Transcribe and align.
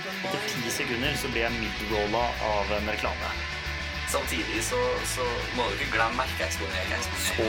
Etter 0.00 0.40
ti 0.48 0.70
sekunder 0.72 1.12
så 1.20 1.28
blir 1.28 1.42
jeg 1.44 1.56
midrolla 1.58 2.22
av 2.46 2.70
en 2.72 2.86
reklame. 2.88 3.32
Samtidig 4.08 4.62
så, 4.64 4.78
så 5.06 5.26
må 5.58 5.66
du 5.68 5.74
ikke 5.76 5.90
glemme 5.98 6.22
merkeeksponering. 6.22 7.04
Så 7.20 7.48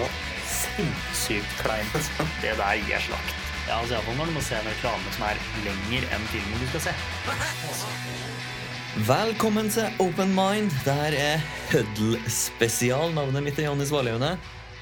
sinnssykt 0.51 1.53
kleint. 1.61 2.11
Det 2.43 2.51
der 2.59 2.81
gir 2.83 3.05
slakt. 3.07 3.37
Ja, 3.69 3.77
altså 3.79 3.95
Iallfall 3.95 4.19
når 4.19 4.31
du 4.31 4.35
må 4.35 4.43
se 4.43 4.57
en 4.59 4.67
reklame 4.67 5.15
som 5.15 5.27
er 5.29 5.39
lenger 5.63 6.09
enn 6.11 6.27
filmen 6.33 6.59
du 6.59 6.67
skal 6.73 6.89
se. 6.89 6.95
Velkommen 9.07 9.71
til 9.71 10.03
Open 10.03 10.35
Mind. 10.35 10.75
Dette 10.83 11.23
er 11.23 11.45
Huddle 11.71 12.19
spesial. 12.27 13.15
Navnet 13.15 13.47
mitt 13.47 13.61
er 13.63 13.69
Jonny 13.69 13.87
Valhaune. 13.87 14.35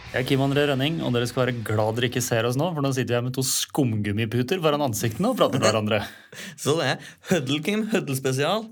Jeg 0.10 0.23
er 0.23 0.26
Kim 0.26 0.41
André 0.41 0.64
Rønning, 0.66 0.96
og 1.05 1.12
dere 1.14 1.28
skal 1.30 1.44
være 1.46 1.60
glad 1.68 1.98
dere 2.00 2.07
ikke 2.10 2.21
ser 2.25 2.48
oss 2.50 2.55
nå, 2.57 2.71
for 2.73 2.82
nå 2.82 2.89
sitter 2.96 3.14
vi 3.14 3.18
her 3.20 3.25
med 3.28 3.36
to 3.38 3.44
skumgummiputer 3.46 4.62
foran 4.64 4.82
ansiktene 4.88 5.30
og 5.30 5.38
prater 5.38 5.62
med 5.62 5.68
hverandre. 5.70 6.00
Så 6.64 6.74
det 6.80 6.88
er 6.96 7.10
Huddle, 7.30 7.60
Kim. 7.66 7.84
Huddle 7.92 8.16
spesial. 8.18 8.66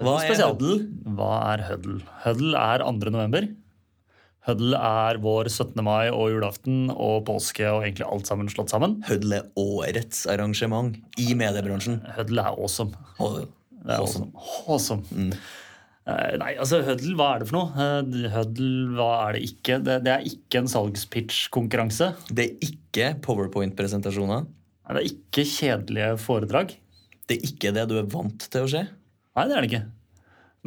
Hva 0.00 0.14
er. 0.24 0.32
Huddle? 0.40 0.78
Hva 1.18 1.32
er 1.52 1.64
Huddle? 1.68 1.98
Huddle 2.24 2.62
er 2.62 2.86
2. 2.88 3.12
november. 3.12 3.50
Huddle 4.48 4.80
er 4.80 5.20
vår 5.22 5.50
17. 5.52 5.76
mai 5.86 6.08
og 6.10 6.32
julaften 6.32 6.88
og 6.90 7.20
påske 7.28 7.68
og 7.68 7.84
egentlig 7.84 8.08
alt 8.08 8.30
sammen 8.32 8.48
slått 8.50 8.72
sammen. 8.72 8.96
Huddle 9.10 9.42
er 9.42 9.50
årets 9.60 10.24
arrangement 10.32 10.96
i 11.20 11.28
mediebransjen. 11.38 12.00
Huddle 12.16 12.46
er 12.48 12.56
awesome. 12.56 12.96
Og- 13.20 13.44
Det 13.82 13.90
er 13.92 14.00
awesome. 14.00 14.32
awesome. 14.70 15.04
Eh, 15.12 15.36
nei, 16.04 16.52
altså 16.58 16.80
Huddle, 16.82 17.14
hva 17.18 17.28
er 17.34 17.42
det 17.42 17.48
for 17.50 17.58
noe? 17.58 17.84
Eh, 17.84 18.28
Huddle, 18.32 18.90
hva 18.98 19.08
er 19.28 19.36
det 19.36 19.42
ikke? 19.50 19.78
Det, 19.86 19.98
det 20.06 20.12
er 20.14 20.28
ikke 20.28 20.62
en 20.62 20.70
salgspitch-konkurranse. 20.72 22.12
Det 22.30 22.46
er 22.48 22.68
ikke 22.68 23.10
powerpoint-presentasjoner. 23.22 24.46
Det 24.92 24.98
er 24.98 25.10
ikke 25.12 25.44
kjedelige 25.48 26.14
foredrag. 26.20 26.74
Det 27.30 27.38
er 27.38 27.46
ikke 27.48 27.74
det 27.76 27.84
du 27.90 27.96
er 28.00 28.08
vant 28.12 28.48
til 28.50 28.66
å 28.66 28.70
se. 28.72 28.82
Nei, 29.38 29.44
det 29.48 29.54
er 29.56 29.64
det 29.64 29.70
ikke. 29.70 29.84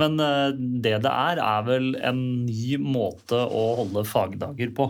Men 0.02 0.16
eh, 0.24 0.52
det 0.84 0.96
det 1.04 1.12
er, 1.12 1.42
er 1.44 1.66
vel 1.68 1.92
en 2.00 2.22
ny 2.48 2.80
måte 2.82 3.40
å 3.44 3.66
holde 3.82 4.06
fagdager 4.08 4.72
på. 4.76 4.88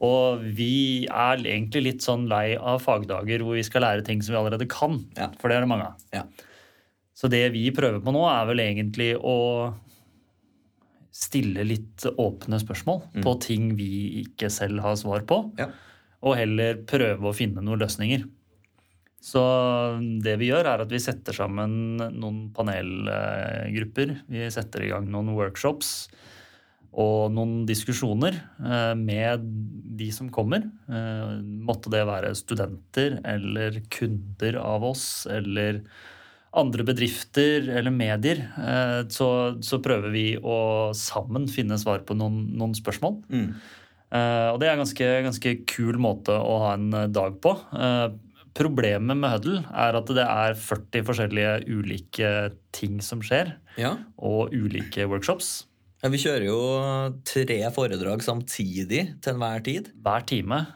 Og 0.00 0.44
vi 0.56 1.04
er 1.04 1.42
egentlig 1.42 1.82
litt 1.84 2.06
sånn 2.06 2.24
lei 2.30 2.54
av 2.56 2.80
fagdager 2.86 3.42
hvor 3.44 3.58
vi 3.58 3.66
skal 3.66 3.84
lære 3.84 4.06
ting 4.06 4.22
som 4.24 4.32
vi 4.32 4.40
allerede 4.40 4.70
kan. 4.70 4.96
Ja. 5.18 5.28
For 5.42 5.50
det 5.50 5.58
er 5.58 5.66
det 5.66 5.72
mange 5.74 5.90
av. 5.90 6.06
Ja. 6.14 6.24
Så 7.20 7.28
det 7.28 7.42
vi 7.52 7.66
prøver 7.76 8.00
på 8.00 8.14
nå, 8.16 8.24
er 8.32 8.48
vel 8.48 8.62
egentlig 8.64 9.12
å 9.20 9.36
stille 11.12 11.66
litt 11.66 12.06
åpne 12.08 12.60
spørsmål 12.62 13.02
på 13.20 13.32
ting 13.44 13.74
vi 13.76 14.22
ikke 14.22 14.48
selv 14.52 14.80
har 14.86 14.96
svar 14.96 15.26
på. 15.28 15.42
Ja. 15.60 15.68
Og 16.24 16.38
heller 16.38 16.80
prøve 16.88 17.28
å 17.28 17.36
finne 17.36 17.64
noen 17.64 17.82
løsninger. 17.82 18.24
Så 19.20 19.40
det 20.24 20.38
vi 20.40 20.48
gjør, 20.48 20.64
er 20.64 20.82
at 20.86 20.92
vi 20.92 21.00
setter 21.02 21.36
sammen 21.36 22.00
noen 22.00 22.46
panelgrupper. 22.56 24.14
Vi 24.32 24.46
setter 24.54 24.86
i 24.86 24.92
gang 24.94 25.10
noen 25.12 25.34
workshops 25.36 26.08
og 26.90 27.28
noen 27.30 27.66
diskusjoner 27.68 28.34
eh, 28.34 28.94
med 28.98 29.44
de 30.00 30.08
som 30.14 30.30
kommer. 30.32 30.64
Eh, 30.90 31.36
Måtte 31.68 31.92
det 31.92 32.00
være 32.08 32.32
studenter 32.38 33.20
eller 33.28 33.82
kunder 33.92 34.58
av 34.62 34.88
oss 34.88 35.04
eller 35.30 35.84
andre 36.52 36.82
bedrifter 36.84 37.68
eller 37.78 37.90
medier. 37.94 38.40
eh, 38.58 39.02
Så, 39.08 39.28
så 39.62 39.78
prøver 39.82 40.10
vi 40.10 40.24
å 40.38 40.90
sammen 40.96 41.46
finne 41.48 41.78
svar 41.78 42.00
på 42.06 42.16
noen, 42.18 42.48
noen 42.58 42.74
spørsmål. 42.74 43.20
Eh, 43.30 44.48
og 44.50 44.58
det 44.58 44.66
er 44.68 44.74
en 44.74 44.82
ganske, 44.82 45.10
ganske 45.28 45.52
kul 45.70 45.98
måte 46.02 46.34
å 46.34 46.56
ha 46.64 46.72
en 46.74 46.90
dag 47.14 47.36
på. 47.44 47.52
Eh, 47.76 48.08
problemet 48.58 49.14
med 49.16 49.30
Huddle 49.30 49.60
er 49.70 49.94
at 50.00 50.10
det 50.16 50.24
er 50.26 50.56
40 50.58 51.04
forskjellige 51.06 51.52
ulike 51.70 52.30
ting 52.74 52.98
som 53.00 53.20
skjer, 53.22 53.54
Ja. 53.78 53.96
og 54.18 54.50
ulike 54.52 55.06
workshops. 55.08 55.66
Ja, 56.02 56.08
Vi 56.08 56.18
kjører 56.18 56.46
jo 56.48 56.60
tre 57.28 57.60
foredrag 57.70 58.22
samtidig 58.24 59.20
til 59.22 59.34
enhver 59.34 59.62
tid. 59.62 59.92
Hver 60.02 60.26
time 60.26 60.66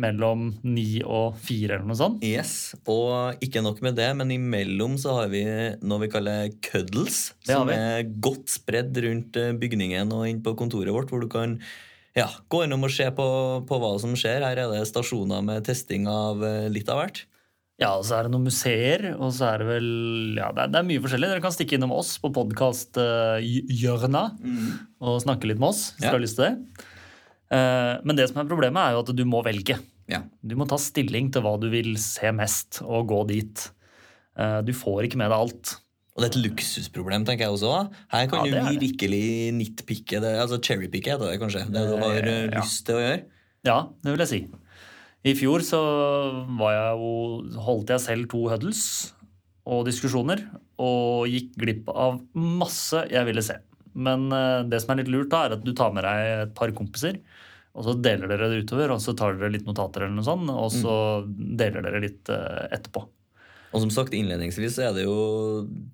mellom 0.00 0.48
ni 0.66 1.00
og 1.02 1.38
fire 1.42 1.78
eller 1.78 1.88
noe 1.88 1.98
sånt. 1.98 2.24
Yes, 2.26 2.74
Og 2.90 3.40
ikke 3.44 3.62
nok 3.64 3.80
med 3.84 3.98
det, 3.98 4.10
men 4.18 4.32
imellom 4.34 4.96
så 5.00 5.18
har 5.20 5.32
vi 5.32 5.44
noe 5.84 6.02
vi 6.04 6.10
kaller 6.12 6.52
cuddles. 6.64 7.32
Det 7.44 7.54
Som 7.54 7.72
er 7.72 8.06
godt 8.24 8.52
spredd 8.52 8.96
rundt 9.06 9.38
eh, 9.40 9.52
bygningen 9.58 10.12
og 10.14 10.28
inn 10.30 10.42
på 10.44 10.56
kontoret 10.58 10.94
vårt, 10.94 11.12
hvor 11.12 11.22
du 11.22 11.30
kan 11.32 11.58
ja, 12.14 12.28
gå 12.50 12.64
innom 12.64 12.86
og 12.86 12.92
se 12.94 13.06
på, 13.14 13.28
på 13.66 13.78
hva 13.82 13.94
som 14.02 14.14
skjer. 14.18 14.44
Her 14.46 14.64
er 14.64 14.74
det 14.74 14.84
stasjoner 14.90 15.42
med 15.46 15.64
testing 15.66 16.06
av 16.10 16.44
eh, 16.46 16.66
litt 16.72 16.90
av 16.92 17.02
hvert. 17.02 17.24
Ja, 17.82 17.96
og 17.98 18.04
så 18.06 18.20
er 18.20 18.26
det 18.26 18.30
noen 18.30 18.46
museer, 18.46 19.08
og 19.16 19.32
så 19.34 19.48
er 19.50 19.62
det 19.64 19.66
vel 19.66 19.88
Ja, 20.38 20.52
det 20.54 20.68
er, 20.68 20.70
det 20.70 20.78
er 20.78 20.86
mye 20.86 21.02
forskjellig. 21.02 21.30
Dere 21.32 21.42
kan 21.42 21.54
stikke 21.54 21.74
innom 21.74 21.94
oss 21.96 22.12
på 22.22 22.30
podkasthjørna 22.36 24.24
uh, 24.30 24.44
mm. 24.46 24.68
og 25.02 25.22
snakke 25.24 25.50
litt 25.50 25.58
med 25.58 25.72
oss 25.72 25.88
hvis 25.96 26.06
Ja. 26.06 26.12
dere 26.12 26.20
har 26.20 26.22
lyst 26.22 26.38
til 26.38 26.46
det. 26.46 26.84
Eh, 27.52 28.00
Men 28.04 28.16
det 28.16 28.28
som 28.30 28.40
er 28.42 28.48
problemet, 28.50 28.80
er 28.80 28.92
jo 28.96 29.02
at 29.04 29.14
du 29.16 29.24
må 29.24 29.42
velge. 29.44 29.78
Ja. 30.08 30.22
Du 30.44 30.54
må 30.56 30.66
ta 30.68 30.76
stilling 30.76 31.30
til 31.32 31.42
hva 31.42 31.58
du 31.60 31.68
vil 31.72 31.94
se 31.96 32.30
mest, 32.32 32.82
og 32.84 33.08
gå 33.08 33.26
dit. 33.28 33.70
Eh, 34.36 34.60
Du 34.62 34.72
får 34.72 35.04
ikke 35.08 35.16
med 35.20 35.30
deg 35.30 35.38
alt. 35.38 35.76
Og 36.16 36.22
det 36.22 36.28
er 36.28 36.38
et 36.38 36.44
luksusproblem, 36.50 37.24
tenker 37.26 37.48
jeg 37.48 37.54
også. 37.56 37.90
Her 38.12 38.26
kan 38.30 38.46
Ja, 38.46 38.70
du 38.70 38.78
virkelig 38.78 39.52
nitpicke 39.52 40.20
det, 40.22 40.38
altså 40.38 40.60
cherrypicke 40.62 41.10
heter 41.10 41.26
det 41.32 41.40
kanskje. 41.40 41.64
Det 41.66 41.88
du 41.90 41.96
har 41.98 42.16
eh, 42.22 42.50
Ja. 42.52 42.60
lyst 42.60 42.84
til 42.86 42.94
å 42.94 43.02
gjøre. 43.02 43.24
Ja, 43.64 43.78
det 44.04 44.12
vil 44.12 44.18
jeg 44.26 44.28
si. 44.28 44.46
I 45.24 45.32
fjor 45.34 45.58
så 45.64 45.80
var 46.58 46.72
jeg 46.74 46.98
jo, 47.00 47.60
holdt 47.64 47.88
jeg 47.88 48.00
selv 48.00 48.28
to 48.28 48.46
huddles 48.48 49.12
og 49.66 49.86
diskusjoner, 49.86 50.44
og 50.78 51.26
gikk 51.32 51.54
glipp 51.56 51.88
av 51.88 52.20
masse 52.36 53.08
jeg 53.10 53.24
ville 53.24 53.42
se. 53.42 53.56
Men 53.94 54.28
eh, 54.34 54.60
det 54.68 54.82
som 54.82 54.92
er 54.92 55.02
litt 55.02 55.12
lurt, 55.12 55.30
da, 55.32 55.46
er 55.46 55.56
at 55.56 55.64
du 55.64 55.72
tar 55.76 55.94
med 55.94 56.06
deg 56.06 56.30
et 56.44 56.54
par 56.58 56.72
kompiser, 56.76 57.20
og 57.74 57.86
så 57.86 57.96
deler 57.98 58.30
dere 58.30 58.50
det 58.52 58.64
utover, 58.66 58.92
og 58.94 59.02
så 59.02 59.16
tar 59.18 59.38
dere 59.38 59.52
litt 59.54 59.66
notater, 59.66 60.04
eller 60.04 60.18
noe 60.18 60.26
sånt, 60.26 60.50
og 60.50 60.70
så 60.70 60.96
deler 61.26 61.86
dere 61.86 62.02
litt 62.04 62.30
eh, 62.30 62.66
etterpå. 62.74 63.04
Og 63.74 63.82
som 63.82 63.90
sagt 63.90 64.14
innledningsvis 64.14 64.76
er 64.78 64.92
det 64.94 65.08
jo 65.08 65.16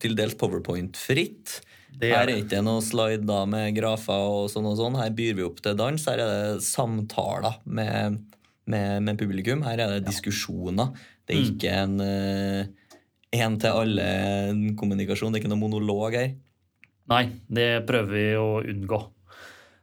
til 0.03 0.17
dels 0.19 0.37
powerpoint-fritt. 0.41 1.61
Det 2.01 2.11
Her 2.13 2.29
er 2.29 2.35
er 2.35 2.43
ikke 2.43 2.61
noe 2.63 2.83
slide 2.85 3.25
da 3.29 3.39
med 3.49 3.73
grafer 3.79 4.27
og 4.29 4.51
sånn 4.53 4.69
og 4.69 4.77
sånn. 4.79 4.99
Her 5.01 5.15
byr 5.17 5.39
vi 5.39 5.47
opp 5.47 5.63
til 5.65 5.79
dans. 5.79 6.05
Her 6.13 6.21
er 6.21 6.35
det 6.35 6.67
samtaler 6.67 7.57
med, 7.65 8.21
med, 8.69 9.01
med 9.09 9.21
publikum. 9.21 9.65
Her 9.65 9.81
er 9.81 9.97
det 9.97 10.11
diskusjoner. 10.11 10.93
Det 11.25 11.39
er 11.39 11.49
ikke 11.49 11.81
en 11.87 11.97
én-til-alle-kommunikasjon. 13.33 15.33
Det 15.33 15.41
er 15.41 15.45
ikke 15.45 15.55
noe 15.55 15.65
monolog 15.65 16.19
her. 16.19 16.31
Nei, 17.11 17.25
det 17.51 17.71
prøver 17.89 18.15
vi 18.15 18.29
å 18.39 18.51
unngå. 18.63 19.01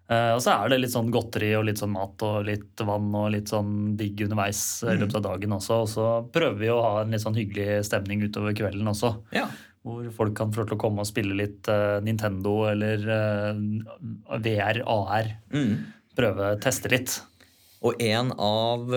Eh, 0.08 0.34
og 0.38 0.40
så 0.40 0.54
er 0.54 0.72
det 0.72 0.80
litt 0.80 0.94
sånn 0.94 1.10
godteri 1.12 1.50
og 1.58 1.66
litt 1.68 1.82
sånn 1.82 1.92
mat 1.92 2.22
og 2.24 2.46
litt 2.48 2.80
vann 2.88 3.10
og 3.12 3.32
litt 3.34 3.52
sånn 3.52 3.98
digg 4.00 4.24
underveis 4.24 4.62
i 4.88 4.96
løpet 4.96 5.18
av 5.20 5.26
dagen 5.26 5.56
også. 5.58 5.80
Og 5.84 5.90
så 5.92 6.06
prøver 6.34 6.62
vi 6.62 6.70
å 6.72 6.80
ha 6.84 6.94
en 7.02 7.12
litt 7.12 7.24
sånn 7.26 7.36
hyggelig 7.36 7.82
stemning 7.90 8.24
utover 8.24 8.56
kvelden 8.56 8.88
også. 8.88 9.12
Ja. 9.36 9.50
Hvor 9.88 10.08
folk 10.16 10.36
kan 10.40 10.54
få 10.56 10.64
til 10.68 10.78
å 10.78 10.80
komme 10.80 11.04
og 11.04 11.10
spille 11.10 11.36
litt 11.36 11.68
eh, 11.72 12.00
Nintendo 12.06 12.62
eller 12.72 13.04
eh, 13.18 13.60
VR, 14.48 14.82
AR. 14.88 15.34
Mm. 15.52 15.76
Prøve 16.18 16.54
teste 16.64 16.92
litt. 16.94 17.20
Og 17.86 18.00
en 18.02 18.32
av 18.42 18.88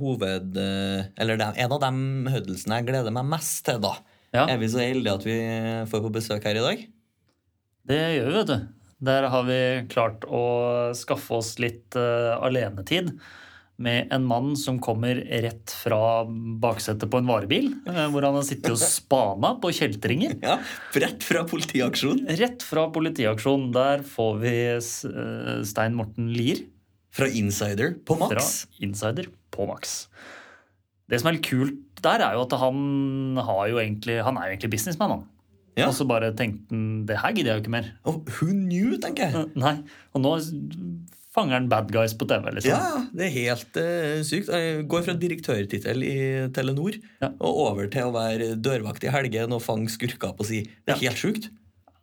hoved... 0.00 0.54
eller 0.56 1.42
er 1.44 1.58
en 1.60 1.74
av 1.76 1.82
de 1.82 2.30
hødelsene 2.32 2.78
jeg 2.78 2.86
gleder 2.88 3.12
meg 3.12 3.26
mest 3.34 3.66
til, 3.66 3.82
da. 3.84 3.92
Ja. 4.32 4.46
Er 4.46 4.56
vi 4.62 4.70
så 4.72 4.80
heldige 4.80 5.18
at 5.18 5.26
vi 5.26 5.36
får 5.90 6.06
på 6.06 6.14
besøk 6.14 6.46
her 6.48 6.56
i 6.56 6.64
dag? 6.64 6.86
Det 7.88 8.00
gjør 8.16 8.28
vi, 8.28 8.36
vet 8.38 8.50
du. 8.50 8.58
Der 9.10 9.28
har 9.32 9.46
vi 9.48 9.60
klart 9.88 10.26
å 10.28 10.42
skaffe 10.98 11.38
oss 11.38 11.54
litt 11.62 11.96
uh, 11.96 12.36
alenetid 12.44 13.14
med 13.80 14.10
en 14.12 14.26
mann 14.28 14.52
som 14.60 14.76
kommer 14.82 15.16
rett 15.16 15.72
fra 15.72 16.26
baksetet 16.60 17.08
på 17.10 17.20
en 17.22 17.28
varebil, 17.30 17.70
eh, 17.88 18.02
hvor 18.12 18.26
han 18.26 18.36
har 18.36 18.44
sittet 18.44 18.74
og 18.74 18.80
spana 18.82 19.54
på 19.62 19.70
kjeltringer. 19.72 20.36
Ja, 20.44 20.58
Rett 21.00 21.24
fra 21.24 21.46
politiaksjon. 21.48 22.26
Rett 22.42 22.64
fra 22.66 22.90
politiaksjon. 22.92 23.70
Der 23.72 24.04
får 24.04 24.36
vi 24.42 24.54
eh, 24.74 25.64
Stein 25.64 25.96
Morten 25.96 26.28
Lier 26.34 26.60
Fra 27.16 27.26
Insider 27.26 27.96
på 28.04 28.18
fra 28.20 28.44
Insider 28.84 29.32
på 29.50 29.64
Max. 29.70 30.04
Det 31.10 31.18
som 31.18 31.30
er 31.30 31.38
litt 31.38 31.48
kult 31.48 31.80
der, 32.04 32.22
er 32.22 32.36
jo 32.36 32.44
at 32.44 32.54
han 32.60 33.40
har 33.40 33.64
jo 33.68 33.80
egentlig 33.80 34.20
Han 34.24 34.38
er 34.38 34.46
jo 34.46 34.54
egentlig 34.54 34.74
businessman, 34.76 35.16
han. 35.16 35.24
Ja. 35.80 35.88
Og 35.90 35.96
så 35.96 36.06
bare 36.08 36.32
tenkte 36.36 36.74
han 36.74 37.06
det 37.08 37.16
her 37.22 37.32
gidder 37.36 37.54
jeg 37.54 37.60
jo 37.60 37.64
ikke 37.64 37.76
mer. 37.78 37.88
Og 38.10 38.28
who 38.36 38.50
knew, 38.52 38.98
tenker 39.02 39.30
jeg. 39.30 39.48
Nei, 39.58 39.76
og 40.14 40.22
nå 40.24 40.34
fanger 41.30 41.54
han 41.60 41.68
bad 41.70 41.92
guys 41.94 42.12
på 42.18 42.26
TV, 42.26 42.48
liksom. 42.56 42.72
Ja, 42.74 43.04
det 43.14 43.28
er 43.28 43.34
helt 43.36 43.78
uh, 43.78 44.18
sykt. 44.26 44.50
Jeg 44.50 44.82
går 44.90 45.04
fra 45.06 45.14
direktørtittel 45.14 46.02
i 46.06 46.16
Telenor 46.56 46.96
Ja. 47.22 47.28
og 47.38 47.60
over 47.68 47.86
til 47.92 48.08
å 48.08 48.14
være 48.16 48.56
dørvakt 48.58 49.06
i 49.06 49.12
helgen 49.14 49.54
og 49.54 49.62
fange 49.62 49.92
skurker 49.94 50.34
på 50.36 50.46
si. 50.48 50.64
Det 50.84 50.96
er 50.96 50.98
Ja. 51.04 51.10
helt 51.10 51.22
sjukt. 51.22 51.50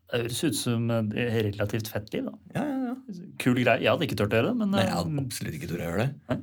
Det 0.08 0.22
høres 0.24 0.44
ut 0.48 0.56
som 0.56 0.86
et 0.96 1.12
relativt 1.52 1.90
fett 1.92 2.14
liv, 2.16 2.30
da. 2.30 2.38
Ja, 2.56 2.64
ja, 2.64 2.78
ja. 2.94 3.24
Kul 3.44 3.58
greie. 3.60 3.82
Jeg 3.84 3.92
hadde 3.92 4.08
ikke 4.08 4.16
turt 4.22 4.32
å 4.32 4.40
gjøre 4.40 4.54
det, 4.54 4.58
men, 4.62 4.72
Nei, 4.72 4.86
jeg 4.86 4.94
eh, 4.94 4.96
hadde 5.02 5.26
absolutt 5.26 5.58
ikke 5.60 5.68
turt 5.74 5.82
å 5.84 5.90
gjøre 5.90 6.06
det. 6.06 6.14
Nei. 6.32 6.38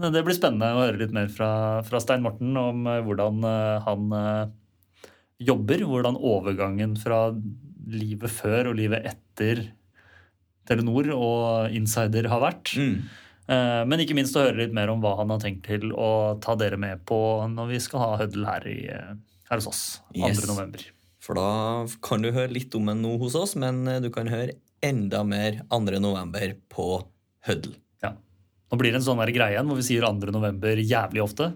men 0.00 0.12
det 0.14 0.22
blir 0.24 0.36
spennende 0.38 0.70
å 0.72 0.80
høre 0.86 1.00
litt 1.02 1.12
mer 1.12 1.28
fra, 1.28 1.50
fra 1.84 2.00
Stein 2.00 2.22
Morten 2.24 2.56
om 2.56 2.86
eh, 2.88 3.02
hvordan 3.04 3.44
eh, 3.44 3.84
han 3.84 4.16
eh, 4.16 4.48
jobber. 5.40 5.84
Hvordan 5.88 6.18
overgangen 6.20 6.96
fra 7.00 7.28
livet 7.90 8.30
før 8.30 8.70
og 8.70 8.78
livet 8.78 9.06
etter 9.08 9.64
Telenor 10.68 11.10
og 11.16 11.74
Insider 11.74 12.28
har 12.30 12.42
vært. 12.44 12.74
Mm. 12.78 13.00
Eh, 13.50 13.82
Men 13.90 14.02
ikke 14.04 14.14
minst 14.18 14.36
å 14.38 14.44
høre 14.44 14.62
litt 14.62 14.76
mer 14.76 14.92
om 14.92 15.02
hva 15.02 15.16
han 15.18 15.32
har 15.34 15.42
tenkt 15.42 15.66
til 15.66 15.90
å 15.90 16.38
ta 16.42 16.54
dere 16.58 16.78
med 16.80 17.02
på 17.08 17.18
når 17.50 17.72
vi 17.72 17.82
skal 17.82 18.04
ha 18.04 18.10
Høddel 18.20 18.46
her, 18.46 18.66
i, 18.70 18.80
eh, 18.92 19.14
her 19.50 19.62
hos 19.62 19.70
oss 19.70 19.82
2.11. 20.14 20.28
Yes. 20.28 20.46
november. 20.46 20.86
For 21.20 21.36
da 21.36 21.86
kan 22.06 22.22
du 22.22 22.30
høre 22.32 22.54
litt 22.54 22.74
om 22.78 22.86
den 22.88 23.02
nå 23.02 23.16
hos 23.20 23.34
oss, 23.36 23.56
men 23.56 23.82
eh, 23.88 24.00
du 24.00 24.10
kan 24.14 24.30
høre 24.30 24.56
enda 24.82 25.24
mer 25.26 25.60
2. 25.68 25.98
november 26.00 26.54
på 26.72 27.02
Høddel. 27.48 27.74
Ja. 28.04 28.14
Nå 28.70 28.78
blir 28.78 28.94
det 28.94 29.00
en 29.02 29.08
sånn 29.08 29.20
greie 29.26 29.56
igjen 29.56 29.68
hvor 29.68 29.80
vi 29.80 29.88
sier 29.88 30.06
2. 30.06 30.30
november 30.32 30.78
jævlig 30.78 31.24
ofte. 31.24 31.50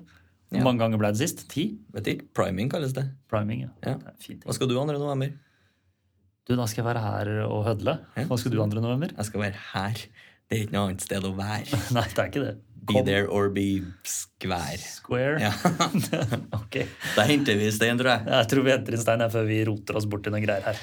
Hvor 0.54 0.62
Ja. 0.62 0.66
mange 0.70 0.78
ganger 0.84 1.00
ble 1.02 1.10
det 1.12 1.18
sist? 1.20 1.44
Ti? 1.50 1.64
Vet 1.92 2.06
ikke, 2.14 2.28
priming 2.38 2.70
kalles 2.70 2.94
det. 2.96 3.08
Priming, 3.30 3.64
ja. 3.66 3.72
Ja. 3.82 3.94
Det 3.98 4.30
er 4.30 4.34
en. 4.36 4.44
Hva 4.46 4.54
skal 4.56 4.70
du 4.70 4.74
2. 4.78 4.84
november? 4.94 5.32
Du, 6.46 6.54
da 6.56 6.66
skal 6.68 6.82
jeg 6.84 6.88
være 6.94 7.02
her 7.02 7.32
og 7.48 7.64
hødle. 7.64 7.98
Hva 8.28 8.38
skal 8.38 8.52
du 8.52 8.58
2. 8.60 8.66
november? 8.84 9.10
Jeg 9.16 9.24
skal 9.30 9.40
være 9.40 9.58
her. 9.72 9.94
Det 10.44 10.58
er 10.58 10.62
ikke 10.66 10.74
noe 10.76 10.90
annet 10.90 11.00
sted 11.06 11.24
å 11.24 11.32
være. 11.38 11.78
Nei, 11.96 12.04
det 12.12 12.18
er 12.20 12.30
ikke 12.30 12.44
det. 12.44 12.54
Be 12.84 13.00
there 13.00 13.26
or 13.32 13.48
be 13.48 13.80
square. 14.04 14.76
Square. 14.76 15.38
Ja. 15.40 15.52
ok. 16.60 16.76
Da 17.16 17.24
henter 17.24 17.56
vi 17.56 17.70
stein, 17.72 17.96
tror 17.96 18.10
jeg. 18.12 18.26
Jeg 18.28 18.48
tror 18.52 18.66
vi 18.66 18.74
henter 18.74 18.92
inn 18.98 19.00
stein 19.00 19.24
her 19.24 19.32
før 19.32 19.46
vi 19.48 19.62
roter 19.64 19.96
oss 19.96 20.04
bort 20.04 20.28
i 20.28 20.32
noen 20.34 20.44
greier 20.44 20.66
her. 20.68 20.82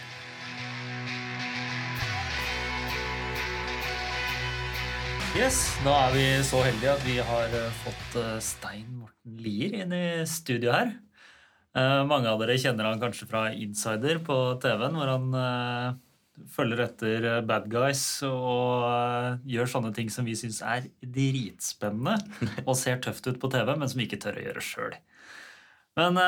Yes, 5.41 5.63
Da 5.81 5.93
er 6.05 6.11
vi 6.13 6.23
så 6.45 6.59
heldige 6.61 6.91
at 6.91 7.01
vi 7.01 7.15
har 7.25 7.53
eh, 7.57 7.77
fått 7.81 8.15
eh, 8.19 8.35
Stein 8.45 8.91
Morten 8.99 9.39
Lier 9.41 9.73
inn 9.79 9.93
i 9.95 10.21
studio 10.29 10.69
her. 10.69 10.91
Eh, 11.73 12.01
mange 12.05 12.29
av 12.29 12.37
dere 12.43 12.59
kjenner 12.61 12.85
han 12.85 12.99
kanskje 13.01 13.25
fra 13.25 13.47
Insider 13.49 14.19
på 14.21 14.35
TV-en, 14.61 14.99
hvor 14.99 15.09
han 15.09 15.97
følger 16.53 16.83
etter 16.85 17.25
bad 17.49 17.65
guys 17.73 18.03
og 18.27 19.41
gjør 19.49 19.71
sånne 19.71 19.89
ting 19.97 20.11
som 20.13 20.29
vi 20.29 20.35
syns 20.37 20.61
er 20.61 20.85
dritspennende 21.01 22.19
og 22.67 22.77
ser 22.77 23.01
tøft 23.01 23.25
ut 23.25 23.41
på 23.41 23.49
TV, 23.49 23.73
men 23.73 23.89
som 23.89 23.97
vi 23.97 24.05
ikke 24.05 24.21
tør 24.21 24.37
å 24.37 24.45
gjøre 24.45 24.65
sjøl. 24.67 24.99
Men 25.97 26.21